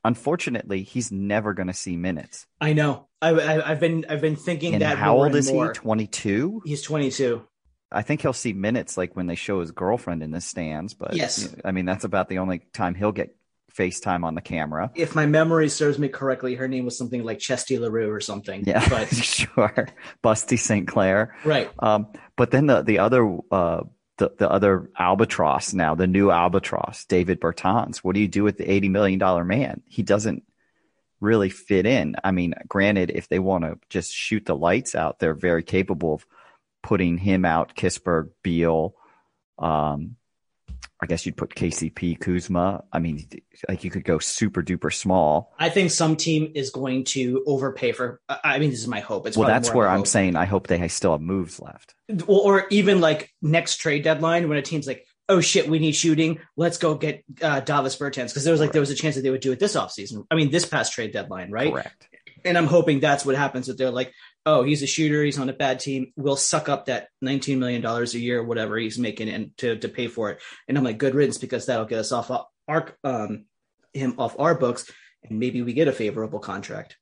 [0.04, 2.46] unfortunately he's never going to see minutes.
[2.60, 3.08] I know.
[3.20, 3.32] I,
[3.66, 4.98] have been I've been thinking and that.
[4.98, 5.68] How old is more.
[5.68, 5.72] he?
[5.72, 6.62] Twenty two.
[6.64, 7.42] He's twenty two.
[7.90, 10.94] I think he'll see minutes like when they show his girlfriend in the stands.
[10.94, 13.36] But yes, I mean that's about the only time he'll get
[13.76, 14.90] FaceTime on the camera.
[14.94, 18.64] If my memory serves me correctly, her name was something like Chesty Larue or something.
[18.64, 19.88] Yeah, but sure,
[20.22, 20.86] Busty St.
[20.88, 21.36] Clair.
[21.44, 21.70] Right.
[21.78, 23.82] Um, but then the the other uh,
[24.18, 27.98] the, the other albatross now, the new albatross, David Bertans.
[27.98, 29.82] What do you do with the $80 million man?
[29.86, 30.44] He doesn't
[31.20, 32.16] really fit in.
[32.22, 36.14] I mean, granted, if they want to just shoot the lights out, they're very capable
[36.14, 36.26] of
[36.82, 38.94] putting him out, Kispert, Beal,
[39.58, 40.16] um,
[41.06, 42.82] I guess you'd put KCP, Kuzma.
[42.92, 43.28] I mean,
[43.68, 45.52] like you could go super duper small.
[45.56, 48.20] I think some team is going to overpay for.
[48.28, 49.24] I mean, this is my hope.
[49.28, 50.08] It's well, that's where I'm hope.
[50.08, 51.94] saying I hope they still have moves left.
[52.26, 56.40] Or even like next trade deadline when a team's like, oh shit, we need shooting.
[56.56, 58.72] Let's go get uh, Davis Bertans because there was like Right.
[58.72, 60.26] there was a chance that they would do it this offseason.
[60.28, 61.70] I mean, this past trade deadline, right?
[61.72, 62.08] Correct.
[62.44, 63.68] And I'm hoping that's what happens.
[63.68, 64.12] That they're like,
[64.46, 65.22] oh, he's a shooter.
[65.24, 66.12] He's on a bad team.
[66.16, 69.88] We'll suck up that 19 million dollars a year, whatever he's making, and to to
[69.88, 70.40] pay for it.
[70.68, 72.30] And I'm like, good riddance because that'll get us off
[72.68, 73.44] our um
[73.92, 74.90] him off our books,
[75.24, 76.96] and maybe we get a favorable contract.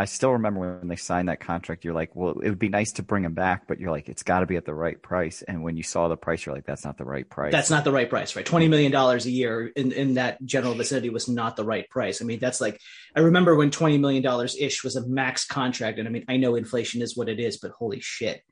[0.00, 2.92] I still remember when they signed that contract, you're like, well, it would be nice
[2.92, 5.42] to bring him back, but you're like, it's got to be at the right price.
[5.42, 7.52] And when you saw the price, you're like, that's not the right price.
[7.52, 8.46] That's not the right price, right?
[8.46, 12.22] Twenty million dollars a year in, in that general vicinity was not the right price.
[12.22, 12.80] I mean, that's like
[13.14, 16.38] I remember when twenty million dollars ish was a max contract, and I mean, I
[16.38, 18.42] know inflation is what it is, but holy shit!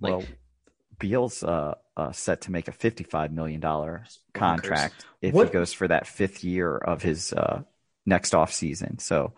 [0.00, 0.24] Like, well,
[0.98, 3.60] Beal's uh, uh, set to make a $55 million
[4.34, 7.62] contract if What- he goes for that fifth year of his uh,
[8.04, 8.98] next off season.
[8.98, 9.34] So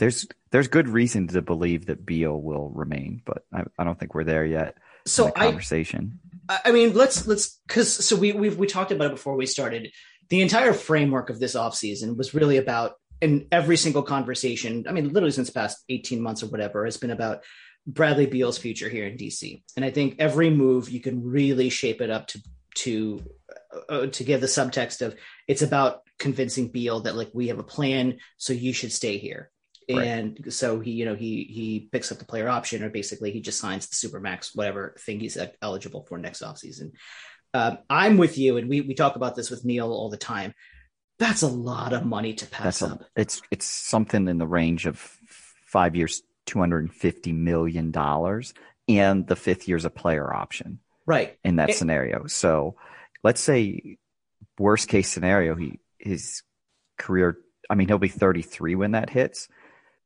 [0.00, 4.14] there's there's good reason to believe that Beal will remain, but I, I don't think
[4.14, 4.76] we're there yet
[5.06, 6.18] so I conversation.
[6.48, 9.46] I I mean, let's let's because so we we we talked about it before we
[9.46, 9.92] started.
[10.28, 14.86] The entire framework of this offseason was really about in every single conversation.
[14.88, 17.44] I mean, literally since the past eighteen months or whatever, has been about
[17.86, 19.62] Bradley Beal's future here in DC.
[19.76, 22.40] And I think every move you can really shape it up to
[22.76, 23.22] to
[23.88, 25.16] uh, to give the subtext of
[25.48, 29.50] it's about convincing Beal that like we have a plan, so you should stay here.
[29.96, 30.06] Right.
[30.06, 33.40] And so he, you know, he he picks up the player option, or basically he
[33.40, 36.92] just signs the supermax, whatever thing he's eligible for next offseason.
[37.54, 40.54] Um, I'm with you, and we we talk about this with Neil all the time.
[41.18, 43.04] That's a lot of money to pass That's a, up.
[43.16, 44.98] it's it's something in the range of
[45.66, 48.54] five years, two hundred and fifty million dollars,
[48.88, 50.78] and the fifth year's a player option.
[51.06, 51.36] right.
[51.44, 52.26] in that It- scenario.
[52.26, 52.76] So
[53.24, 53.98] let's say
[54.58, 56.42] worst case scenario, he his
[56.98, 57.36] career.
[57.68, 59.46] I mean, he'll be 33 when that hits.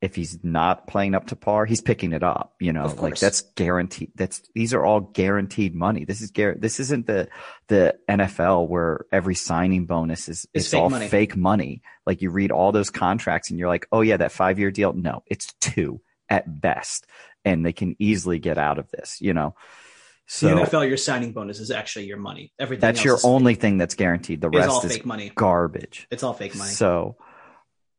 [0.04, 2.54] If he's not playing up to par, he's picking it up.
[2.60, 4.12] You know, like that's guaranteed.
[4.14, 6.04] That's these are all guaranteed money.
[6.04, 7.28] This is gar- This isn't the
[7.68, 11.08] the NFL where every signing bonus is It's it's, fake all money.
[11.08, 11.80] fake money.
[12.04, 14.92] Like you read all those contracts and you're like, oh yeah, that five year deal.
[14.92, 17.06] No, it's two at best,
[17.46, 19.22] and they can easily get out of this.
[19.22, 19.54] You know,
[20.26, 22.52] so the NFL, your signing bonus is actually your money.
[22.58, 24.42] Everything that's your only thing that's guaranteed.
[24.42, 25.32] The rest is fake money.
[25.34, 26.06] garbage.
[26.10, 26.70] It's all fake money.
[26.72, 27.16] So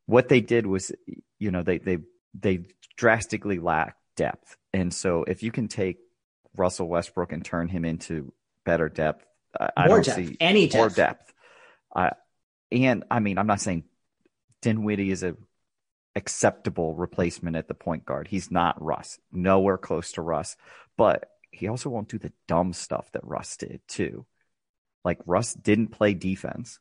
[0.06, 0.92] what they did was,
[1.38, 1.98] you know, they they
[2.34, 2.60] they
[2.96, 5.98] drastically lack depth, and so if you can take
[6.56, 8.32] Russell Westbrook and turn him into
[8.64, 9.24] better depth,
[9.58, 10.16] I, I More don't depth.
[10.28, 10.96] see Any more depth.
[10.96, 11.34] depth.
[11.94, 12.12] I
[12.72, 13.84] and I mean, I'm not saying
[14.62, 15.36] Dinwiddie is a
[16.14, 18.26] acceptable replacement at the point guard.
[18.28, 20.56] He's not Russ, nowhere close to Russ,
[20.96, 24.26] but he also won't do the dumb stuff that Russ did too.
[25.04, 26.78] Like Russ didn't play defense.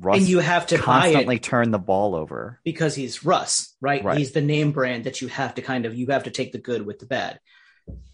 [0.00, 2.60] Russ and you have to buy constantly it turned the ball over.
[2.64, 4.02] because he's Russ, right?
[4.04, 4.18] Right.
[4.18, 6.58] He's the name brand that you have to kind of you have to take the
[6.58, 7.38] good with the bad.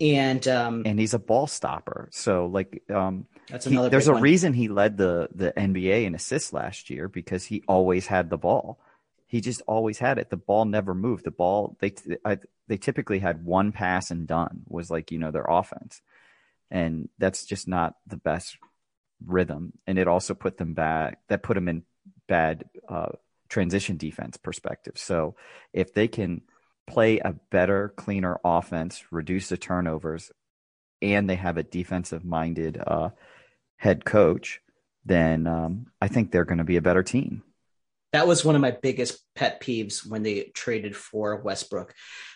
[0.01, 2.09] And um And he's a ball stopper.
[2.13, 4.23] So like um that's he- another there's a one.
[4.23, 8.39] reason he led the the NBA in assists last year because he always had the
[8.39, 8.79] ball.
[9.27, 10.29] He just always had it.
[10.29, 11.25] The ball never moved.
[11.25, 15.31] The ball they I, they typically had one pass and done was like you know
[15.31, 16.03] their offense,
[16.71, 18.59] and that's just not the best
[19.25, 19.73] rhythm.
[19.87, 21.21] And it also put them back.
[21.29, 21.83] That put them in
[22.29, 23.11] bad uh,
[23.49, 24.95] transition defense perspective.
[24.97, 25.35] So
[25.73, 26.43] if they can
[26.87, 30.31] play a better, cleaner offense, reduce the turnovers,
[31.03, 33.11] and they have a defensive minded uh,
[33.77, 34.61] head coach,
[35.05, 37.43] then um, I think they're going to be a better team.
[38.13, 41.95] That was one of my biggest pet peeves when they traded for Westbrook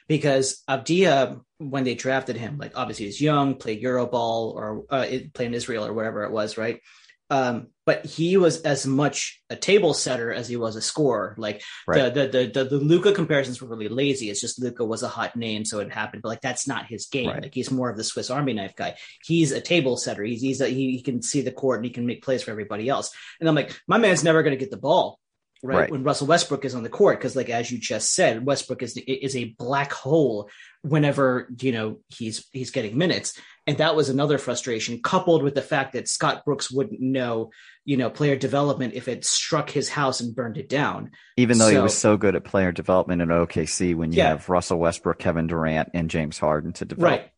[0.09, 5.47] because Avdija, when they drafted him, like obviously he's young, played Euroball or uh, played
[5.47, 6.81] in Israel or whatever it was, right?
[7.31, 11.35] Um, but he was as much a table setter as he was a scorer.
[11.39, 12.13] Like Right.
[12.13, 14.31] the, the the the the Luka comparisons were really lazy.
[14.31, 16.23] It's just Luka was a hot name, so it happened.
[16.23, 17.29] But like that's not his game.
[17.29, 17.43] Right.
[17.43, 18.97] Like he's more of the Swiss Army knife guy.
[19.25, 20.23] He's a table setter.
[20.23, 22.51] He's he's a, he, he can see the court and he can make plays for
[22.51, 23.11] everybody else.
[23.41, 25.19] And I'm like, my man's never going to get the ball.
[25.65, 25.77] Right?
[25.77, 25.91] Right.
[25.91, 28.97] when Russell Westbrook is on the court, because like as you just said, Westbrook is
[28.99, 30.51] is a black hole
[30.83, 35.63] whenever you know he's he's getting minutes, and that was another frustration, coupled with the
[35.63, 37.51] fact that Scott Brooks wouldn't know
[37.87, 41.13] you know player development if it struck his house and burned it down.
[41.39, 44.29] Even though he was so good at player development in OKC, when you Yeah.
[44.29, 47.11] have Russell Westbrook, Kevin Durant, and James Harden to develop.
[47.11, 47.31] Right.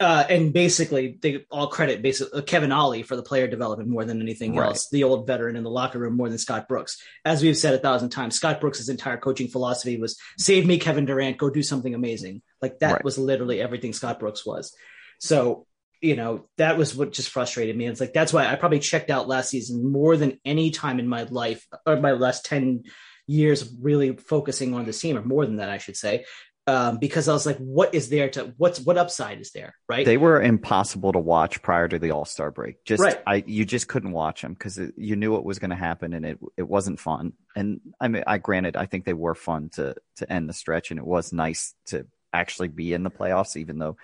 [0.00, 4.04] Uh, and basically, they all credit basically uh, Kevin Ollie for the player development more
[4.04, 4.66] than anything Right.
[4.70, 4.88] else.
[4.90, 7.00] The old veteran in the locker room more than Scott Brooks.
[7.24, 11.04] As we've said a thousand times, Scott Brooks' entire coaching philosophy was save me, Kevin
[11.04, 12.42] Durant, go do something amazing.
[12.60, 13.04] Like that Right.
[13.04, 14.74] was literally everything Scott Brooks was.
[15.20, 15.66] So,
[16.00, 17.86] you know, that was what just frustrated me.
[17.86, 21.06] It's like that's why I probably checked out last season more than any time in
[21.06, 22.82] my life or my last 10
[23.28, 26.24] years really focusing on this team, or more than that, I should say
[26.66, 30.06] um, because I was like, what is there to what's what upside is there, right?
[30.06, 32.84] They were impossible to watch prior to the All Star break.
[32.84, 33.20] Just Right.
[33.26, 36.24] I you just couldn't watch them because you knew what was going to happen and
[36.24, 37.34] it it wasn't fun.
[37.54, 40.90] And I mean, I granted, I think they were fun to to end the stretch,
[40.90, 43.96] and it was nice to actually be in the playoffs, even though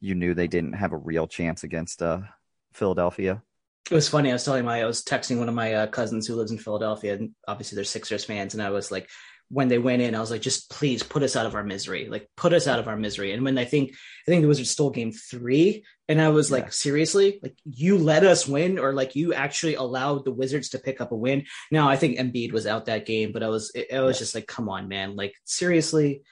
[0.00, 2.20] you knew they didn't have a real chance against uh,
[2.72, 3.42] Philadelphia.
[3.90, 4.30] it was funny.
[4.30, 6.58] I was telling my, I was texting one of my uh, cousins who lives in
[6.58, 8.54] Philadelphia, and obviously they're Sixers fans.
[8.54, 9.08] And I was like,
[9.52, 12.08] when they went in, I was like, just please put us out of our misery,
[12.08, 13.32] like put us out of our misery.
[13.32, 16.64] And when I think, I think the Wizards stole Game Three, and I was like,
[16.64, 16.70] Yeah.
[16.70, 21.02] seriously, like you let us win, or like you actually allowed the Wizards to pick
[21.02, 21.44] up a win.
[21.70, 24.46] Now I think Embiid was out that game, but I was, I was just like,
[24.46, 26.22] come on, man, like seriously.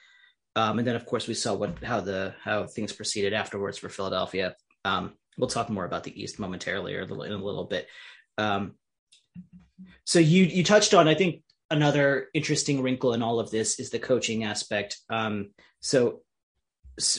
[0.55, 3.87] Um, and then of course we saw what how the how things proceeded afterwards for
[3.87, 4.55] Philadelphia.
[4.83, 7.87] Um, we'll talk more about the East momentarily or a little- in a little bit.
[8.39, 8.73] Um,
[10.05, 13.89] so you you touched on I think another interesting wrinkle in all of this is
[13.89, 14.99] the coaching aspect.
[15.09, 16.21] Um, so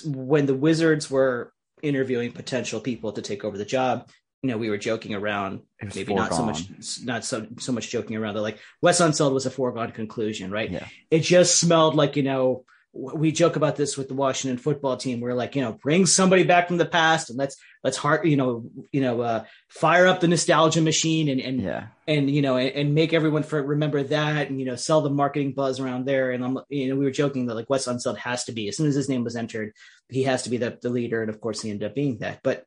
[0.04, 4.08] when the Wizards were interviewing potential people to take over the job,
[4.42, 5.62] you know, we were joking around
[5.94, 6.68] maybe not so much
[7.04, 8.34] not so so much joking around.
[8.34, 10.70] They're like Wes Unseld was a foregone conclusion, right?
[10.70, 10.86] Yeah.
[11.10, 12.64] It just smelled like you know
[12.94, 15.20] we joke about this with the Washington football team.
[15.20, 18.36] We're like you know bring somebody back from the past and let's let's heart you
[18.36, 21.86] know you know uh, fire up the nostalgia machine and and Yeah.
[22.06, 25.10] and you know and, and make everyone for remember that and you know sell the
[25.10, 26.32] marketing buzz around there.
[26.32, 28.76] And I'm you know we were joking that like Wes Unseld has to be as
[28.76, 29.72] soon as his name was entered,
[30.10, 32.40] he has to be the the leader, and of course he ended up being that.
[32.42, 32.66] But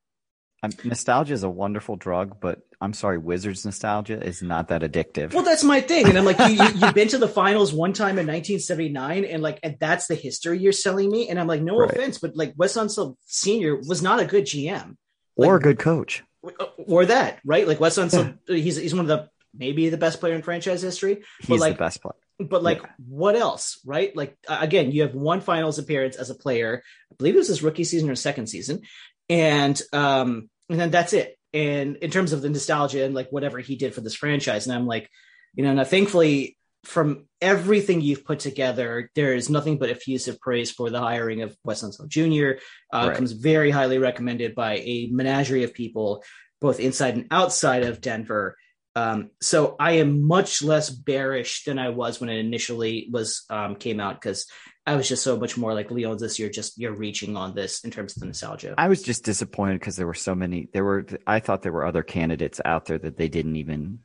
[0.83, 5.33] Nostalgia is a wonderful drug, but I'm sorry, Wizards nostalgia is not that addictive.
[5.33, 7.93] Well, that's my thing, and I'm like, you, you, you've been to the finals one
[7.93, 11.29] time in 1979, and like, and that's the history you're selling me.
[11.29, 11.91] And I'm like, no Right.
[11.91, 14.97] offense, but like, Wes Unseld Senior was not a good GM,
[15.35, 16.23] or a good coach.
[16.87, 17.67] or that, right?
[17.67, 21.23] Like Wes Unseld, he's he's one of the maybe the best player in franchise history,
[21.41, 22.15] He's like- the best player.
[22.39, 22.89] but like, Yeah.
[23.07, 24.13] what else, right?
[24.15, 26.83] Like, uh, again, you have one finals appearance as a player.
[27.11, 28.81] I believe it was his rookie season or second season,
[29.29, 31.37] and um, and then that's it.
[31.53, 34.75] And in terms of the nostalgia and like whatever he did for this franchise, and
[34.75, 35.09] I'm like,
[35.55, 40.71] you know, now thankfully from everything you've put together, there is nothing but effusive praise
[40.71, 42.61] for the hiring of Wes Unseld Jr.
[42.93, 43.15] Uh, Right.
[43.15, 46.23] Comes very highly recommended by a menagerie of people,
[46.61, 48.57] both inside and outside of Denver.
[48.95, 53.75] Um, so I am much less bearish than I was when it initially was um,
[53.75, 54.45] came out because
[54.87, 56.49] I was just so much more like Leonsis this year.
[56.49, 58.75] Just you're reaching on this in terms of the nostalgia.
[58.77, 60.69] I was just disappointed because there were so many.
[60.73, 61.05] There were.
[61.25, 63.99] I thought there were other candidates out there that they didn't even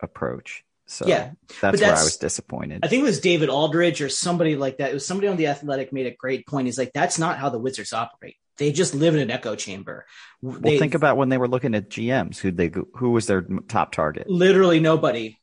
[0.00, 0.64] approach.
[0.86, 2.80] So Yeah, that's, where I was disappointed.
[2.82, 4.90] I think it was David Aldridge or somebody like that.
[4.90, 6.66] It was somebody on the Athletic made a great point.
[6.66, 8.36] He's like, that's not how the Wizards operate.
[8.58, 10.06] They just live in an echo chamber.
[10.42, 12.38] well, They- think about when they were looking at GMs.
[12.38, 14.28] Who they who was their top target?
[14.28, 15.38] literally nobody,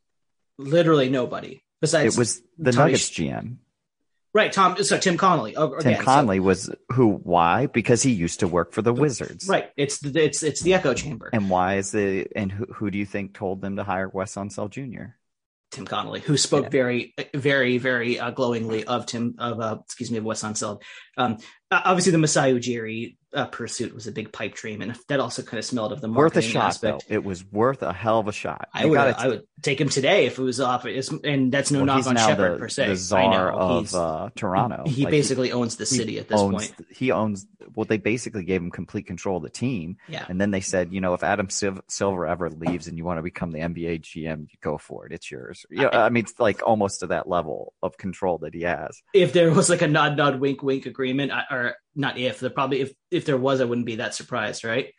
[0.58, 3.56] literally nobody besides It was the Tommy Nuggets GM.
[4.34, 4.52] Right.
[4.52, 5.56] Tom, so Tim Connolly.
[5.56, 7.12] Oh, Tim Connolly so- was who?
[7.14, 7.66] Why?
[7.66, 9.48] Because he used to work for the Wizards.
[9.48, 9.70] right.
[9.76, 11.30] It's the it's it's the echo chamber.
[11.32, 14.34] And why is the and who, who do you think told them to hire Wes
[14.34, 15.14] Unseld Jr.?
[15.72, 16.70] Tim Connolly, who spoke Yeah.
[16.70, 20.82] very, very, very uh, glowingly of Tim of uh, excuse me of Wes Unseld.
[21.20, 21.38] Um,
[21.70, 25.58] obviously, the Masai Ujiri uh, pursuit was a big pipe dream, and that also kind
[25.58, 27.04] of smelled of the Worth a shot aspect.
[27.08, 27.14] though.
[27.14, 28.68] It was worth a hell of a shot.
[28.74, 30.84] I You would, gotta- I would take him today if it was off.
[30.86, 32.86] And that's no well, knock on Sheppard per se.
[32.86, 33.58] the I czar know.
[33.58, 34.84] of uh, Toronto.
[34.86, 36.86] he Like, basically owns the city at this owns, point.
[36.90, 37.46] He owns.
[37.76, 40.92] Well, they basically gave him complete control of the team, Yeah, and then they said,
[40.92, 44.00] you know, if Adam Sil- Silver ever leaves and you want to become the NBA
[44.00, 45.12] GM, you go for it.
[45.12, 45.66] It's yours.
[45.70, 49.00] Yeah, I mean, it's like almost to that level of control that he has.
[49.14, 52.50] if there was like a nod, nod, wink, wink agreement, I- or not if, the
[52.50, 54.92] probably if if there was, I wouldn't be that surprised, right?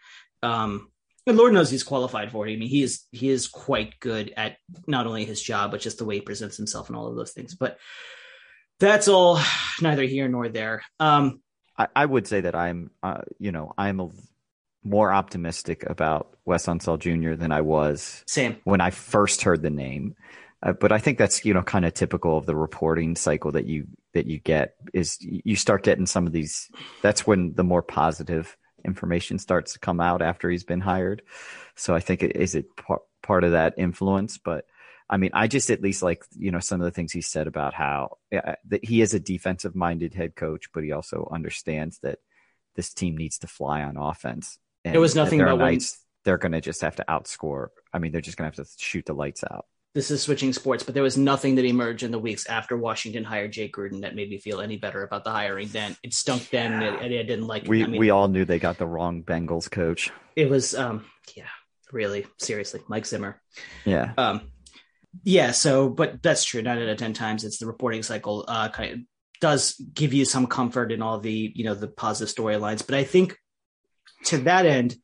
[0.44, 0.90] Um,
[1.28, 2.54] and Lord knows he's qualified for it.
[2.54, 4.58] I mean, he is he is quite good at
[4.88, 7.32] not only his job but just the way he presents himself and all of those
[7.32, 7.56] things.
[7.56, 7.78] But
[8.80, 9.40] that's all
[9.82, 10.82] neither here nor there.
[11.00, 11.42] Um,
[11.78, 14.10] I, I would say that I'm, uh, you know, I'm a,
[14.84, 17.36] more optimistic about Wes Unseld Jr.
[17.36, 18.58] than I was same.
[18.64, 20.16] when I first heard the name.
[20.64, 23.66] Uh, but I think that's you know kind of typical of the reporting cycle that
[23.66, 26.70] you that you get is you start getting some of these.
[27.02, 31.22] That's when the more positive information starts to come out after he's been hired.
[31.76, 34.66] So I think it is it part part of that influence, but.
[35.14, 37.46] I mean, I just at least like you know some of the things he said
[37.46, 42.00] about how uh, that he is a defensive minded head coach, but he also understands
[42.00, 42.20] that
[42.78, 44.58] this team needs to fly on offense.
[44.86, 45.80] And There was nothing about when-
[46.24, 47.68] they're going to just have to outscore.
[47.92, 49.66] I mean, they're just going to have to shoot the lights out.
[49.94, 53.26] This is switching sports, but there was nothing that emerged in the weeks after Washington
[53.26, 55.68] hired Jay Gruden that made me feel any better about the hiring.
[55.68, 56.50] Then it stunk.
[56.50, 57.64] Then and it, I didn't like.
[57.64, 57.70] it.
[57.70, 60.10] We I mean, we all knew they got the wrong Bengals coach.
[60.36, 61.48] it was um yeah
[61.92, 63.42] really seriously Mike Zimmer.
[63.84, 64.42] Yeah, Um,
[65.24, 65.52] yeah.
[65.52, 66.62] So, but that's true.
[66.62, 69.00] Nine out of ten times, it's the reporting cycle uh, kind of
[69.42, 72.86] does give you some comfort in all the you know the positive storylines.
[72.86, 73.36] But I think
[74.26, 74.96] to that end,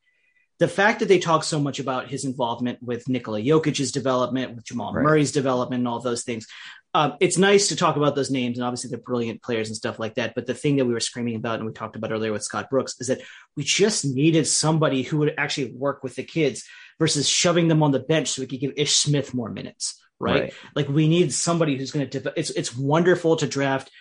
[0.60, 4.66] the fact that they talk so much about his involvement with Nikola Jokic's development, with
[4.66, 5.04] Jamal Right.
[5.04, 6.48] Murray's development, and all those things,
[6.94, 10.00] um, it's nice to talk about those names, and obviously they're brilliant players and stuff
[10.00, 10.34] like that.
[10.34, 12.72] But the thing that we were screaming about, and we talked about earlier with Scott
[12.72, 13.22] Brooks, is that
[13.56, 16.64] we just needed somebody who would actually work with the kids
[16.98, 20.54] versus shoving them on the bench so we could give Ish Smith more minutes, right?
[20.76, 22.20] Like we need somebody who's going to.
[22.20, 23.92] De- it's it's wonderful to draft.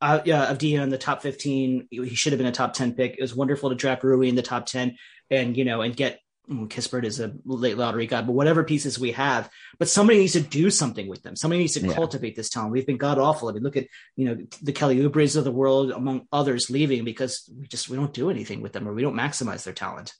[0.00, 1.86] Uh, yeah, Avdija in the top fifteen.
[1.90, 3.16] He should have been a top ten pick.
[3.18, 4.96] It was wonderful to draft Rui in the top ten,
[5.30, 6.20] and you know, and get
[6.50, 8.22] mm, Kispert is a late lottery guy.
[8.22, 11.36] But whatever pieces we have, but somebody needs to do something with them.
[11.36, 11.92] Somebody needs to Yeah.
[11.94, 12.72] cultivate this talent.
[12.72, 13.48] We've been god awful.
[13.48, 17.04] I mean, look at you know the Kelly Oubre's of the world, among others, leaving
[17.04, 20.14] because we just we don't do anything with them or we don't maximize their talent.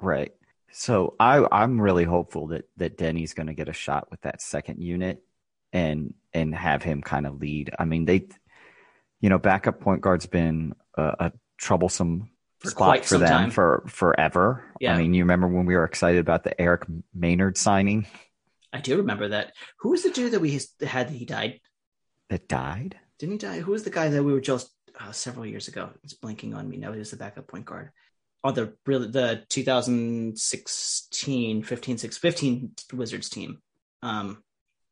[0.00, 0.32] Right.
[0.72, 4.42] So I I'm really hopeful that that Deni's going to get a shot with that
[4.42, 5.22] second unit
[5.72, 7.70] and and have him kind of lead.
[7.78, 8.26] I mean they
[9.20, 13.50] you know backup point guard's been a, a troublesome For spot for them time.
[13.50, 14.64] for forever.
[14.80, 14.94] Yeah.
[14.94, 16.84] I mean you remember when we were excited about the Eric
[17.16, 18.06] Maynor signing
[18.72, 19.52] I do remember that.
[19.80, 20.62] Who was the dude that we had
[21.08, 21.60] that he died?
[22.28, 22.98] that died?
[23.18, 23.60] Didn't he die?
[23.60, 25.90] Who was the guy that we were just uh, several years ago?
[26.04, 26.92] It's blanking on me now.
[26.92, 27.90] He was the backup point guard
[28.42, 33.58] on the really the 2016, 15, 6, 15 Wizards team.
[34.02, 34.42] Um,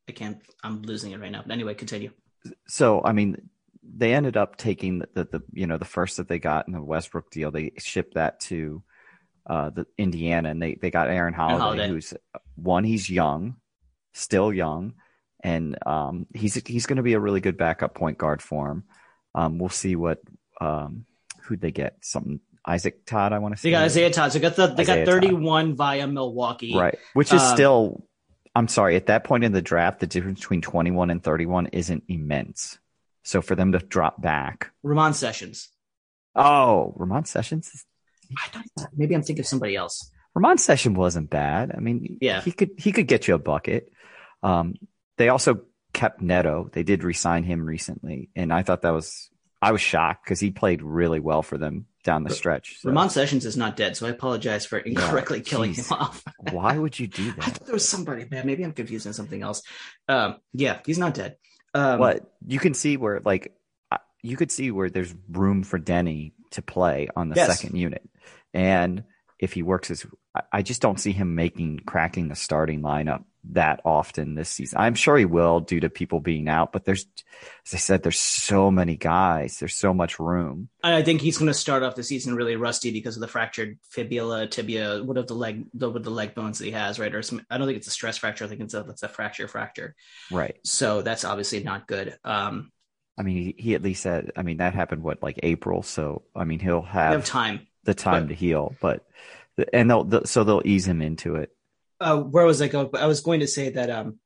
[0.07, 0.39] I can't.
[0.63, 1.41] I'm losing it right now.
[1.43, 2.11] But anyway, continue.
[2.67, 3.49] So I mean
[3.95, 6.73] they ended up taking the, the, the you know the first that they got in
[6.73, 7.51] the Westbrook deal.
[7.51, 8.83] They shipped that to
[9.47, 11.87] uh, the Indiana, and they they got Aaron Holiday, Holiday.
[11.87, 12.13] who's
[12.55, 12.83] one.
[12.83, 13.55] He's young,
[14.13, 14.93] still young,
[15.43, 18.83] and um, he's he's going to be a really good backup point guard for him.
[19.35, 20.19] Um, we'll see what
[20.61, 21.05] um,
[21.43, 21.97] who'd they get?
[22.01, 23.69] Something Isaac Todd, I want to say.
[23.69, 24.31] They got Isaiah Todd.
[24.31, 25.21] So they got the, they Isaiah got Todd.
[25.21, 26.75] 31 via Milwaukee.
[26.77, 26.97] right?
[27.13, 28.05] Which is Um, still.
[28.55, 28.95] I'm sorry.
[28.95, 32.77] At that point in the draft, the difference between 21 and 31 isn't immense.
[33.29, 35.69] So for them to drop back, Ramon Sessions.
[36.35, 37.85] oh, Ramon Sessions
[38.35, 38.65] I don't.
[38.95, 40.09] Maybe I'm thinking of somebody else.
[40.33, 41.71] Ramon Session wasn't bad.
[41.75, 42.41] I mean, Yeah.
[42.41, 43.91] he could he could get you a bucket.
[44.41, 44.75] Um,
[45.17, 45.61] they also
[45.93, 46.69] kept Neto.
[46.71, 49.29] They did resign him recently, and I thought that was
[49.61, 52.79] I was shocked because he played really well for them down the stretch.
[52.79, 56.23] So Ramon Sessions is not dead, so I apologize for incorrectly killing him off.
[56.51, 57.47] why would you do that?
[57.47, 58.47] I thought there was somebody, man.
[58.47, 59.61] Maybe I'm confusing something else.
[60.07, 61.35] Um, yeah, he's not dead.
[61.73, 63.53] Um, What you can see where like
[63.91, 67.59] uh, you could see where there's room for Deni to play on the Yes.
[67.59, 68.07] second unit,
[68.53, 69.03] and
[69.39, 70.05] if he works his,
[70.35, 74.79] I- I just don't see him making cracking the starting lineup that often this season.
[74.79, 77.05] I'm sure he will due to people being out, but there's,
[77.65, 79.57] as I said, there's so many guys.
[79.57, 80.67] There's so much room.
[80.83, 83.29] And I think he's going to start off the season really rusty because of the
[83.29, 86.99] fractured fibula, tibia, what of the leg, the, with the leg bones that he has,
[86.99, 87.15] right?
[87.15, 88.43] Or some, I don't think it's a stress fracture.
[88.43, 89.95] I think it's a, it's a fracture fracture.
[90.29, 90.57] Right.
[90.65, 92.19] So that's obviously not good.
[92.25, 92.71] Um,
[93.17, 95.81] I mean, he, he at least said, I mean, that happened what, like April.
[95.81, 97.67] So, I mean, he'll have, have time.
[97.85, 99.05] the time but- to heal, but,
[99.73, 101.51] and they'll, the, so they'll ease him into it.
[101.99, 102.89] Uh, where was I going?
[102.93, 104.19] I was going to say that, um,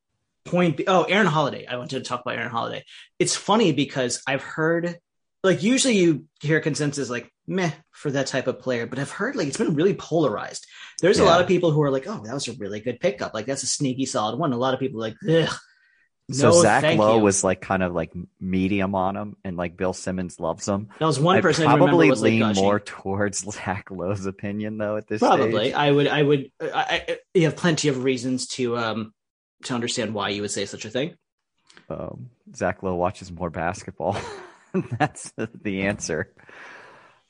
[0.46, 1.66] point, oh, Aaron Holiday.
[1.66, 2.84] I wanted to talk about Aaron Holiday.
[3.18, 4.98] It's funny because I've heard,
[5.42, 9.36] like, usually you hear consensus like, meh, for that type of player, but I've heard
[9.36, 10.68] like it's been really polarized.
[11.02, 13.34] There's a lot of people who are like, oh, that was a really good pickup.
[13.34, 14.54] Like, that's a sneaky solid one.
[14.54, 15.54] A lot of people are like, ugh.
[16.32, 17.24] So no, Zach Lowe you.
[17.24, 20.88] was like kind of like medium on him, and like Bill Simmons loves him.
[21.00, 24.26] That was one I person I probably remember was like lean more towards Zach Lowe's
[24.26, 25.74] opinion though at this Probably, stage.
[25.74, 26.08] I would.
[26.08, 26.52] I would.
[26.62, 29.14] I, I, you have plenty of reasons to um
[29.66, 31.16] to understand why you would say such a thing.
[31.90, 34.18] Um, Zach Lowe watches more basketball.
[34.98, 36.34] That's the answer.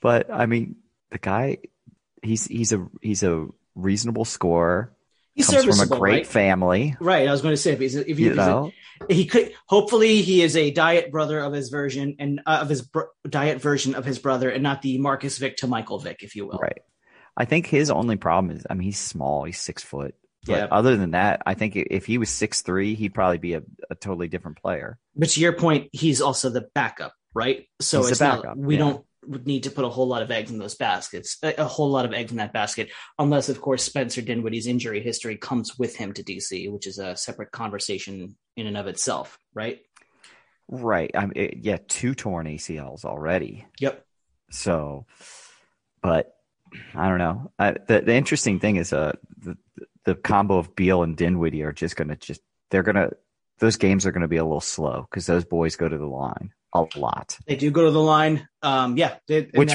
[0.01, 0.75] But I mean,
[1.09, 1.57] the guy,
[2.21, 4.93] he's he's a he's a reasonable scorer.
[5.35, 6.27] He's comes from a great right?
[6.27, 6.95] family.
[6.99, 7.27] Right.
[7.27, 8.71] I was going to say if he's if, he, You if he's a-
[9.09, 12.83] he could hopefully he is a diet brother of his version and uh, of his
[12.83, 16.35] br- diet version of his brother and not the Marcus Vick to Michael Vick, if
[16.35, 16.59] you will.
[16.59, 16.79] right?
[17.35, 19.43] I think his only problem is, I mean, he's small.
[19.43, 20.13] He's six foot.
[20.45, 20.67] But Yeah.
[20.69, 23.95] other than that, I think if he was six three, he'd probably be a, a
[23.95, 24.99] totally different player.
[25.15, 27.65] But to your point, he's also the backup, right?
[27.81, 28.79] So He's it's not we yeah.
[28.79, 29.05] don't
[29.45, 32.13] need to put a whole lot of eggs in those baskets, a, whole lot of
[32.13, 36.23] eggs in that basket, unless of course Spencer Dinwiddie's injury history comes with him to
[36.23, 39.81] DC, which is a separate conversation in and of itself, right?
[40.69, 41.11] Right.
[41.13, 43.65] I mean, yeah, two torn ACLs already.
[43.79, 44.05] Yep.
[44.49, 45.05] So,
[46.01, 46.33] but
[46.95, 47.51] I don't know.
[47.59, 49.57] I, the the interesting thing is, uh, the
[50.05, 53.11] the combo of Beal and Dinwiddie are just gonna just they're gonna
[53.59, 56.51] those games are gonna be a little slow because those boys go to the line
[56.73, 57.37] a lot.
[57.47, 58.47] They do go to the line.
[58.61, 59.73] Um, yeah, they, Which-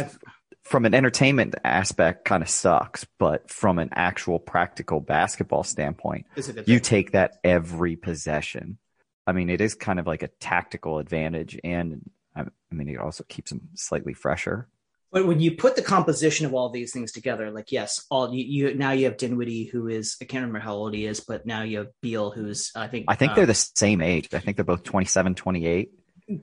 [0.63, 6.49] From an entertainment aspect, kind of sucks, but from an actual practical basketball standpoint, is
[6.49, 8.79] a good you take that every possession.
[9.27, 13.25] I mean, it is kind of like a tactical advantage, and I mean, it also
[13.25, 14.69] keeps them slightly fresher.
[15.11, 18.45] But when you put the composition of all these things together, like yes, all you,
[18.45, 21.47] you now you have Dinwiddie, who is I can't remember how old he is, but
[21.47, 24.29] now you have Beal, who's I think I think um, they're the same age.
[24.35, 25.91] I think they're both 27, 28,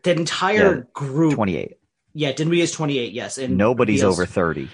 [0.03, 1.33] the entire Yeah, group.
[1.35, 1.77] 28.
[2.17, 3.11] Yeah, Dinwiddie is twenty eight.
[3.11, 4.69] Yes, and Nobody's over 30.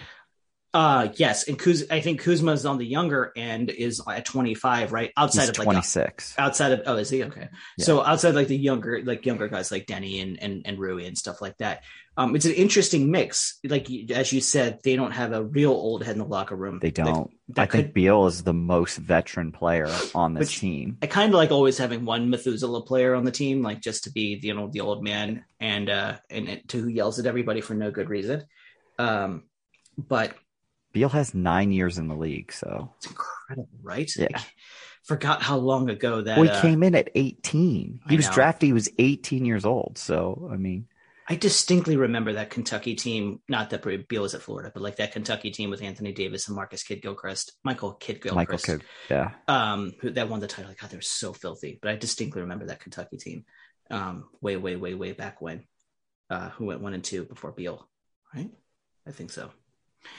[0.74, 4.54] Uh, yes, and Kuz, I think Kuzma is on the younger end, is at twenty
[4.56, 6.36] five, right outside He's of like 26.
[6.38, 7.86] outside of oh is he okay Yeah.
[7.86, 11.18] so outside like the younger like younger guys like deni and and, and rui and
[11.18, 11.84] stuff like that
[12.16, 16.04] um it's an interesting mix like as you said they don't have a real old
[16.06, 17.30] head in the locker room they don't.
[17.50, 20.98] that I think Beal is the most veteran player on this team.
[21.02, 24.12] i kind of like always having one methuselah player on the team like just to
[24.12, 27.60] be you know the old man and uh and, and to who yells at everybody
[27.60, 28.46] for no good reason
[29.00, 29.44] um
[29.98, 30.34] but
[30.92, 34.28] Beal has nine years in the league, so it's incredible right Yeah.
[34.34, 34.44] I
[35.04, 38.02] forgot how long ago that well, he uh, came in at 18.
[38.06, 38.34] I He was know.
[38.34, 38.68] drafted.
[38.68, 39.98] He was 18 years old.
[39.98, 40.88] So I mean,
[41.32, 45.14] I distinctly remember that Kentucky team, not that Beal was at Florida, but like that
[45.14, 49.32] Kentucky team with Anthony Davis and Marcus Kidd Gilchrist, Michael Kidd Gilchrist, Michael could, yeah,
[49.48, 50.74] um, who that won the title.
[50.80, 51.80] God, they're so filthy.
[51.82, 53.46] But I distinctly remember that Kentucky team,
[53.90, 55.64] um, way, way, way, way back when,
[56.30, 57.88] uh, who went one and two before Beal,
[58.36, 58.50] right?
[59.08, 59.52] I think so.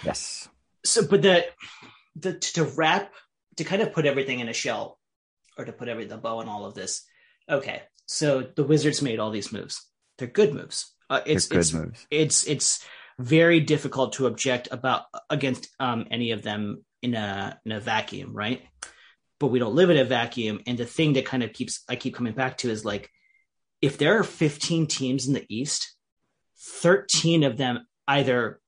[0.04, 0.48] yes,
[0.84, 1.46] So, but the,
[2.16, 3.12] the to wrap,
[3.56, 4.98] to kind of put everything in a shell,
[5.56, 7.04] or to put every the bow on all of this.
[7.48, 9.86] Okay, so the Wizards made all these moves.
[10.18, 10.92] They're good moves.
[11.08, 12.06] Uh, it's good it's moves.
[12.10, 12.84] it's it's
[13.18, 18.32] very difficult to object about against um, any of them in a in a vacuum,
[18.32, 18.62] right?
[19.38, 21.96] But we don't live in a vacuum, and the thing that kind of keeps I
[21.96, 23.10] keep coming back to is like,
[23.80, 25.94] if there are 15 teams in the East,
[26.58, 28.60] 13 of them either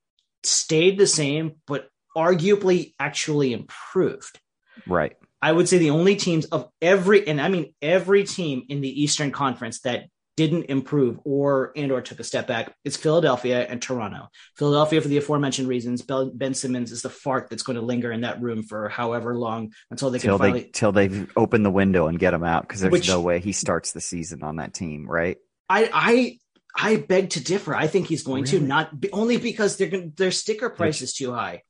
[0.42, 4.38] stayed the same, but arguably actually improved.
[4.86, 5.16] Right.
[5.42, 9.02] I would say the only teams of every, and I mean every team in the
[9.02, 10.06] Eastern Conference that
[10.36, 14.28] didn't improve or and or took a step back is Philadelphia and Toronto.
[14.56, 16.02] Philadelphia for the aforementioned reasons.
[16.02, 19.72] Ben Simmons is the fart that's going to linger in that room for however long
[19.92, 20.62] until they can Till finally.
[20.62, 23.38] they till they open the window and get him out because there's Which- no way
[23.38, 25.36] he starts the season on that team, right?
[25.68, 26.38] I I
[26.76, 27.74] I beg to differ.
[27.74, 31.32] I think he's going to not be, only because they're their sticker price is too
[31.32, 31.62] high.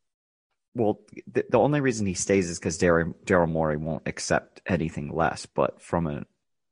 [0.75, 1.01] Well,
[1.33, 5.47] the, the only reason he stays is because Daryl Daryl Morey won't accept anything less.
[5.47, 6.25] But from a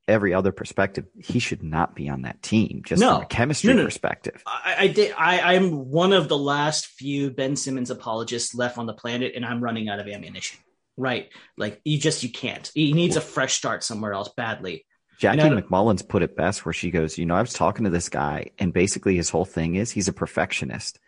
[0.08, 2.82] every other perspective, he should not be on that team.
[2.84, 3.14] Just No.
[3.14, 3.84] from a chemistry No, no.
[3.84, 4.42] perspective.
[4.46, 5.14] I, I did.
[5.16, 9.44] I, I'm one of the last few Ben Simmons apologists left on the planet, and
[9.46, 10.58] I'm running out of ammunition.
[10.96, 11.30] Right?
[11.56, 12.70] Like you just you can't.
[12.74, 14.84] He needs a fresh start somewhere else badly.
[15.18, 18.08] Jackie MacMullan put it best where she goes, you know, I was talking to this
[18.08, 20.98] guy and basically his whole thing is he's a perfectionist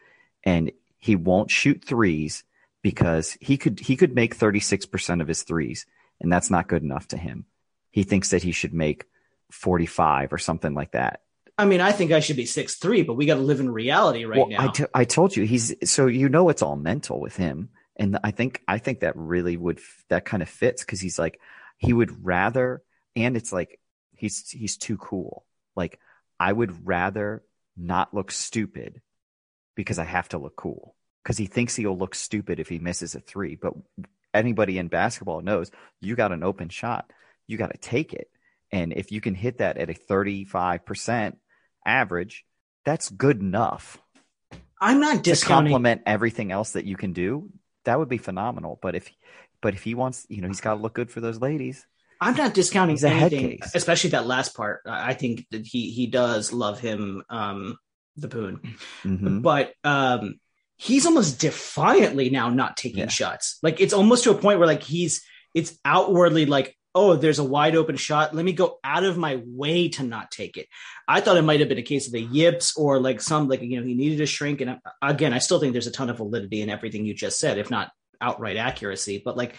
[0.44, 2.44] and he won't shoot threes
[2.84, 5.86] because he could he could make 36% of his threes
[6.20, 7.46] and that's not good enough to him.
[7.90, 9.06] He thinks that he should make
[9.50, 11.22] 45 or something like that.
[11.56, 13.70] I mean, I think I should be six three, but we got to live in
[13.70, 14.68] reality right well, now.
[14.68, 18.18] I, t- I told you he's so you know it's all mental with him, and
[18.24, 19.78] I think I think that really would
[20.08, 21.40] that kind of fits because he's like
[21.78, 22.82] he would rather,
[23.14, 23.78] and it's like
[24.16, 25.44] he's he's too cool.
[25.76, 26.00] Like
[26.40, 27.44] I would rather
[27.76, 29.00] not look stupid
[29.76, 30.93] because I have to look cool
[31.24, 33.56] because he thinks he'll look stupid if he misses a three.
[33.56, 33.72] But
[34.32, 35.70] anybody in basketball knows
[36.00, 37.10] you got an open shot,
[37.46, 38.30] you got to take it,
[38.70, 41.38] and if you can hit that at a thirty five percent
[41.86, 42.44] average,
[42.84, 43.98] that's good enough
[44.80, 45.72] I'm not to discounting.
[45.72, 47.50] complement everything else that you can do,
[47.84, 48.78] that would be phenomenal.
[48.82, 49.10] But if
[49.62, 51.86] but if he wants, you know, he's got to look good for those ladies.
[52.20, 54.82] I'm not discounting He's anything, especially that last part.
[54.86, 57.76] I think that he he does love him, um,
[58.16, 58.76] the Boone.
[59.04, 59.42] Mhm.
[59.42, 60.38] but um
[60.76, 63.08] he's almost defiantly now not taking Yeah.
[63.08, 63.58] shots.
[63.62, 65.22] Like it's almost to a point where like he's
[65.54, 68.34] it's outwardly like oh there's a wide open shot.
[68.34, 70.66] Let me go out of my way to not take it.
[71.08, 73.62] I thought it might have been a case of the yips or like some like
[73.62, 74.60] you know he needed to shrink.
[74.60, 77.38] And uh, again i still think there's a ton of validity in everything you just
[77.38, 79.20] said if not outright accuracy.
[79.24, 79.54] But like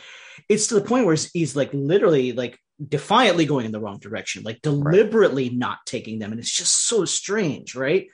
[0.50, 2.60] it's to the point where he's, he's like literally like
[2.90, 6.32] defiantly going in the wrong direction like deliberately not taking them.
[6.32, 8.08] And it's just so strange right?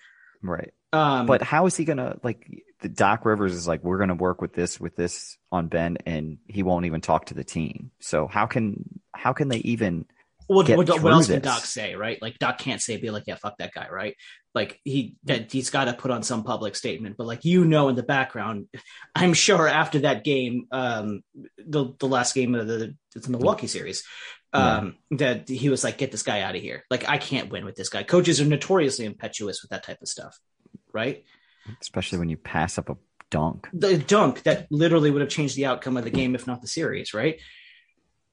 [0.43, 0.71] Right.
[0.93, 4.41] Um But how is he gonna like the Doc Rivers is like, we're gonna work
[4.41, 7.91] with this with this on Ben and he won't even talk to the team.
[7.99, 10.05] So how can how can they even
[10.51, 11.39] what, what, what else can.
[11.41, 12.21] Doc say, right?
[12.21, 14.15] Like Doc can't say, be like, yeah, fuck that guy, right?
[14.53, 17.87] Like he that he's got to put on some public statement, but like you know,
[17.87, 18.67] in the background,
[19.15, 21.23] I'm sure after that game, um,
[21.57, 24.03] the the last game of the it's the Milwaukee series,
[24.51, 26.83] um, that he was like, get this guy out of here.
[26.89, 28.03] Like I can't win with this guy.
[28.03, 30.37] Coaches are notoriously impetuous with that type of stuff,
[30.93, 31.23] right?
[31.79, 32.97] especially when you pass up a
[33.29, 33.67] dunk.
[33.71, 36.67] the dunk that literally would have changed the outcome of the game, if not the
[36.67, 37.39] series, right?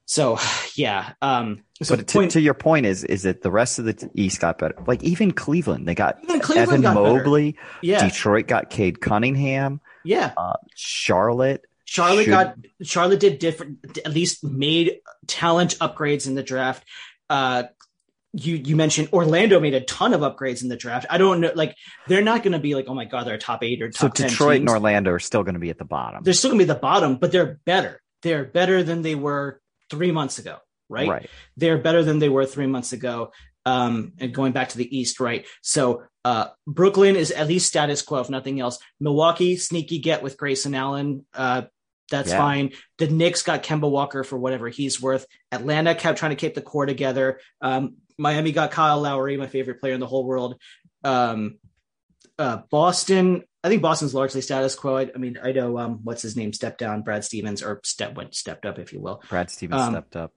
[0.05, 0.39] So
[0.75, 1.13] yeah.
[1.21, 4.09] Um, so but to, point, to your point is is that the rest of the
[4.15, 4.75] East got better.
[4.87, 7.17] Like even Cleveland, they got Even Cleveland Evan got better.
[7.17, 7.55] Mobley.
[7.81, 9.79] yeah, Detroit got Cade Cunningham.
[10.03, 10.33] yeah.
[10.35, 11.65] Uh, Charlotte.
[11.85, 16.83] Charlotte should- got Charlotte did different at least made talent upgrades in the draft.
[17.29, 17.63] Uh
[18.33, 21.05] you you mentioned Orlando made a ton of upgrades in the draft.
[21.09, 21.75] I don't know like
[22.07, 24.07] they're not going to be like oh my god they're a top 8 or So
[24.07, 24.69] top 10 Detroit and.
[24.69, 26.23] Orlando are still going to be at the bottom.
[26.23, 28.01] They're still going to be at the bottom, but they're better.
[28.21, 29.59] They're better than they were
[29.89, 30.57] 3 months ago,
[30.89, 31.07] right?
[31.09, 31.29] Right.
[31.57, 33.31] They're better than they were 3 months ago.
[33.65, 35.45] Um and going back to the east, right?
[35.61, 38.77] So uh Brooklyn is at least status quo if nothing else.
[38.99, 41.25] Milwaukee sneaky get with Grayson Allen.
[41.33, 41.63] Uh
[42.11, 42.37] that's Yeah.
[42.37, 42.71] fine.
[42.97, 45.25] The Knicks got Kemba Walker for whatever he's worth.
[45.51, 47.39] Atlanta kept trying to keep the core together.
[47.61, 50.59] Um, Miami got Kyle Lowry, my favorite player in the whole world.
[51.03, 51.57] Um,
[52.37, 54.97] uh, Boston, I think Boston's largely status quo.
[54.97, 58.15] I, I mean, I know um, what's his name stepped down, Brad Stevens, or step
[58.15, 59.23] went stepped up, if you will.
[59.29, 60.31] Brad Stevens Um, stepped up.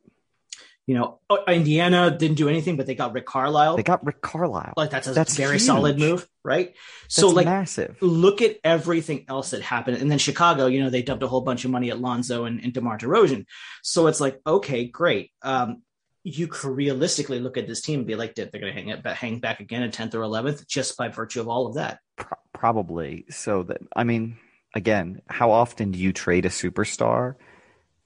[0.85, 3.77] You know, oh, Indiana didn't do anything, but they got Rick Carlisle.
[3.77, 4.75] They got Rick Carlisle.
[4.77, 5.63] like that's a That's very huge.
[5.63, 6.75] solid move, right?
[7.07, 7.97] so That's like massive.
[8.01, 9.99] look at everything else that happened.
[9.99, 12.61] And then Chicago, you know, they dumped a whole bunch of money at Lonzo and,
[12.65, 13.47] and DeMar DeRozan.
[13.85, 15.31] So it's like, okay, great.
[15.43, 15.83] Um,
[16.25, 19.03] you could realistically look at this team and be like, they're going to hang it,
[19.03, 21.99] but hang back again at 10th or 11th just by virtue of all of that.
[22.17, 23.25] Pro- probably.
[23.29, 24.39] So that I mean,
[24.75, 27.35] again, how often do you trade a superstar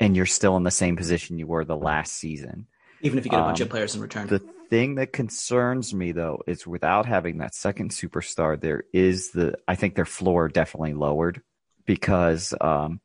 [0.01, 2.67] and you're still in the same position you were the last season?
[3.03, 4.27] Even if you get a bunch Um, of players in return.
[4.29, 9.57] The thing that concerns me though is without having that second superstar, there is the
[9.69, 11.43] I think their floor definitely lowered
[11.85, 13.01] because um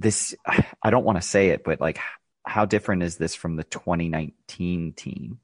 [0.00, 0.34] this
[0.82, 1.98] I don't want to say it, but like
[2.48, 5.38] how different is this from the 2019 team?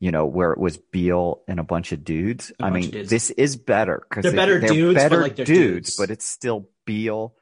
[0.00, 2.52] You know, where it was Beal and a bunch of dudes.
[2.60, 3.10] A I mean, dudes.
[3.10, 5.96] this is better because They're better dudes, but, better like, they're dudes, dudes.
[5.96, 7.34] but it's still Beal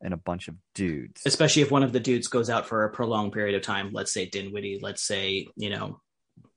[0.00, 1.22] and a bunch of dudes.
[1.26, 3.90] Especially if one of the dudes goes out for a prolonged period of time.
[3.92, 6.00] Let's say Dinwiddie, let's say, you know,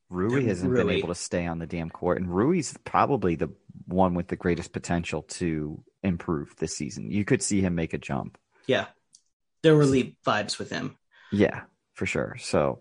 [0.09, 3.49] Rui hasn't been able to stay on the damn court, and Rui's probably the
[3.85, 7.11] one with the greatest potential to improve this season.
[7.11, 8.37] You could see him make a jump.
[8.65, 8.85] yeah,
[9.61, 10.97] there were leap vibes with him.
[11.31, 11.61] Yeah,
[11.99, 12.37] for sure.
[12.39, 12.79] So,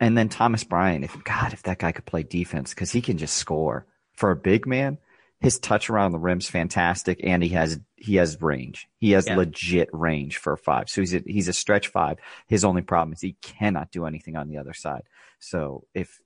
[0.00, 3.16] and then Thomas Bryant, if God, if that guy could play defense, because he can
[3.18, 4.98] just score for a big man.
[5.38, 8.88] His touch around the rim's fantastic, and he has he has range.
[8.98, 9.36] He has Yeah.
[9.36, 10.88] legit range for a five.
[10.88, 12.18] So he's a, he's a stretch five.
[12.48, 15.02] His only problem is he cannot do anything on the other side.
[15.38, 16.20] So if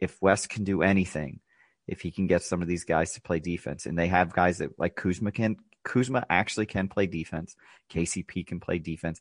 [0.00, 1.40] if Wes can do anything,
[1.86, 4.58] if he can get some of these guys to play defense, and they have guys
[4.58, 7.56] that like Kuzma can Kuzma actually can play defense.
[7.90, 9.20] KCP can play defense.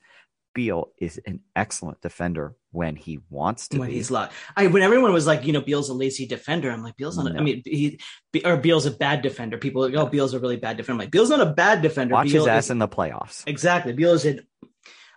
[0.54, 3.96] Beal is an excellent defender when he wants to when be.
[3.96, 4.34] he's locked.
[4.58, 6.70] I when everyone was like, you know, Beal's a lazy defender.
[6.72, 7.28] I'm like, Beal's not.
[7.28, 7.42] I No.
[7.44, 8.00] mean, he
[8.46, 9.58] or Beal's a bad defender.
[9.58, 10.94] People, are like, oh, Beal's a really bad defender.
[11.02, 12.14] I'm like, Beal's not a bad defender.
[12.14, 13.44] Watch Beal his ass is- in the playoffs.
[13.48, 13.94] exactly.
[13.94, 14.46] Beal is an.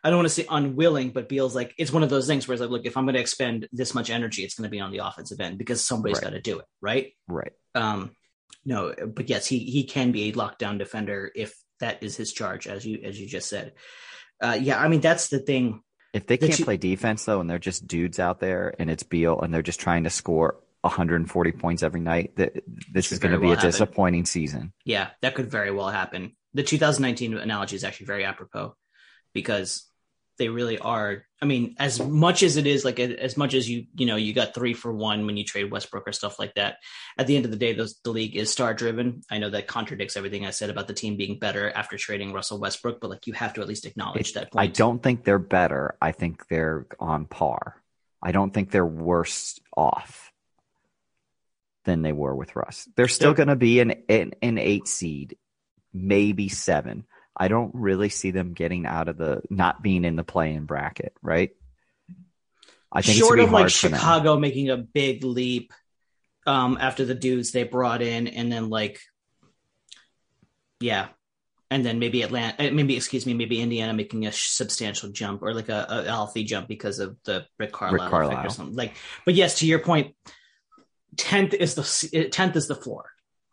[0.04, 2.54] I don't want to say unwilling, but Beal's like it's one of those things where
[2.54, 4.80] it's like, look, if I'm going to expend this much energy, it's going to be
[4.80, 6.24] on the offensive end because somebody's Right.
[6.24, 7.12] got to do it, right?
[7.28, 7.52] Right.
[7.74, 8.10] Um,
[8.64, 12.66] no, but yes, he he can be a lockdown defender if that is his charge,
[12.66, 13.72] as you as you just said.
[14.42, 15.82] Uh, yeah, I mean that's the thing.
[16.12, 19.02] If they can't you- play defense though, and they're just dudes out there, and it's
[19.02, 22.52] Beal, and they're just trying to score 140 points every night, that
[22.92, 23.70] this is going to be well a happen.
[23.70, 24.72] disappointing season.
[24.84, 26.36] Yeah, that could very well happen.
[26.54, 28.74] The 2019 analogy is actually very apropos
[29.32, 29.84] because
[30.38, 31.24] they really are.
[31.40, 34.32] I mean, as much as it is like as much as you you know you
[34.32, 36.76] got three for one when you trade Westbrook or stuff like that.
[37.18, 39.22] At the end of the day, those the league is star driven.
[39.30, 42.60] I know that contradicts everything I said about the team being better after trading Russell
[42.60, 44.48] Westbrook, but like you have to at least acknowledge It- that.
[44.56, 45.96] I don't think they're better.
[46.00, 47.82] I think they're on par.
[48.22, 50.32] I don't think they're worse off
[51.84, 52.88] than they were with Russ.
[52.96, 55.36] They're still going to be an, an an eight seed,
[55.92, 57.04] maybe seven.
[57.36, 61.14] I don't really see them getting out of the not being in the play-in bracket,
[61.22, 61.50] right?
[62.92, 63.70] I think short of like.
[63.70, 65.72] Chicago making a big leap
[66.46, 69.00] um after the dudes they brought in and then like
[70.80, 71.08] yeah
[71.70, 75.54] and then maybe Atlanta uh, maybe excuse me maybe Indiana making a substantial jump or
[75.54, 78.46] like a, a healthy jump because of the Rick Carlisle, effect Carlisle.
[78.46, 78.94] or something like
[79.24, 80.14] but yes to your point
[81.16, 83.04] 10th is the 10th is the floor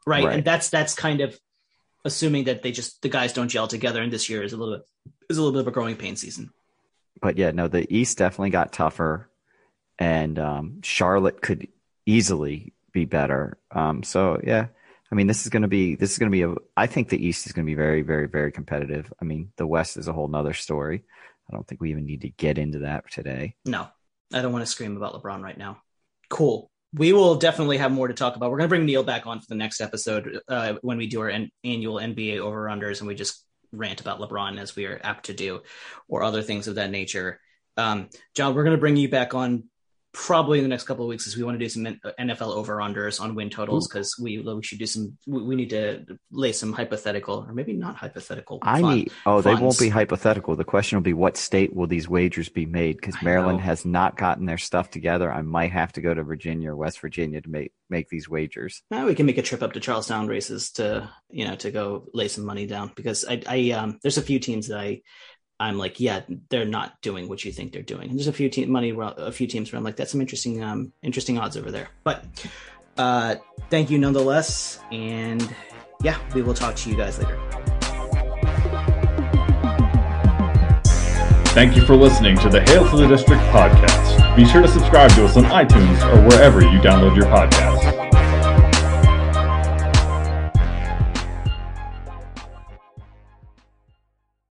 [0.06, 0.26] right?
[0.26, 0.36] Right.
[0.36, 1.38] and that's that's kind of
[2.06, 4.78] assuming that they just the guys don't gel together and this year is a little
[4.78, 4.86] bit
[5.30, 6.52] is a little bit of a growing pain season
[7.22, 9.30] but yeah, no, the East definitely got tougher,
[9.98, 11.68] and um, Charlotte could
[12.06, 13.58] easily be better.
[13.72, 14.68] Um, so yeah,
[15.12, 16.56] I mean, this is going to be this is going to be a.
[16.78, 19.12] I think the East is going to be very, very, very competitive.
[19.22, 21.04] I mean, the West is a whole nother story.
[21.50, 23.56] I don't think we even need to get into that today.
[23.66, 23.88] No,
[24.34, 25.82] I don't want to scream about LeBron right now.
[26.30, 26.70] Cool.
[26.94, 28.50] We will definitely have more to talk about.
[28.50, 31.22] We're going to bring Neil back on for the next episode uh, when we do
[31.22, 35.00] our an- annual NBA over unders and we just rant about LeBron as we are
[35.04, 35.62] apt to do,
[36.08, 37.40] or other things of that nature.
[37.78, 39.66] Um, John, we're going to bring you back on
[40.12, 41.86] probably in the next couple of weeks is we want to do some
[42.20, 46.06] NFL over unders on win totals because we we should do some we, need to
[46.32, 48.60] lay some hypothetical or maybe not hypothetical.
[48.64, 49.46] I fun, need oh funds.
[49.46, 50.56] they won't be hypothetical.
[50.56, 54.18] The question will be what state will these wagers be made because Maryland has not
[54.18, 55.32] gotten their stuff together.
[55.32, 58.82] I might have to go to Virginia or West Virginia to make make these wagers.
[58.90, 62.06] Now we can make a trip up to Charlestown races to you know to go
[62.14, 65.02] lay some money down because I I um there's a few teams that I
[65.60, 68.10] I'm like, yeah, they're not doing what you think they're doing.
[68.10, 70.64] And there's a few te- money, a few teams where I'm like, that's some interesting,
[70.64, 71.90] um, interesting odds over there.
[72.04, 72.26] But
[72.98, 73.36] uh,
[73.70, 75.54] thank you nonetheless, and
[76.02, 77.38] yeah, we will talk to you guys later.
[81.54, 84.36] Thank you for listening to the Hail to the District podcast.
[84.38, 87.79] Be sure to subscribe to us on iTunes or wherever you download your podcasts.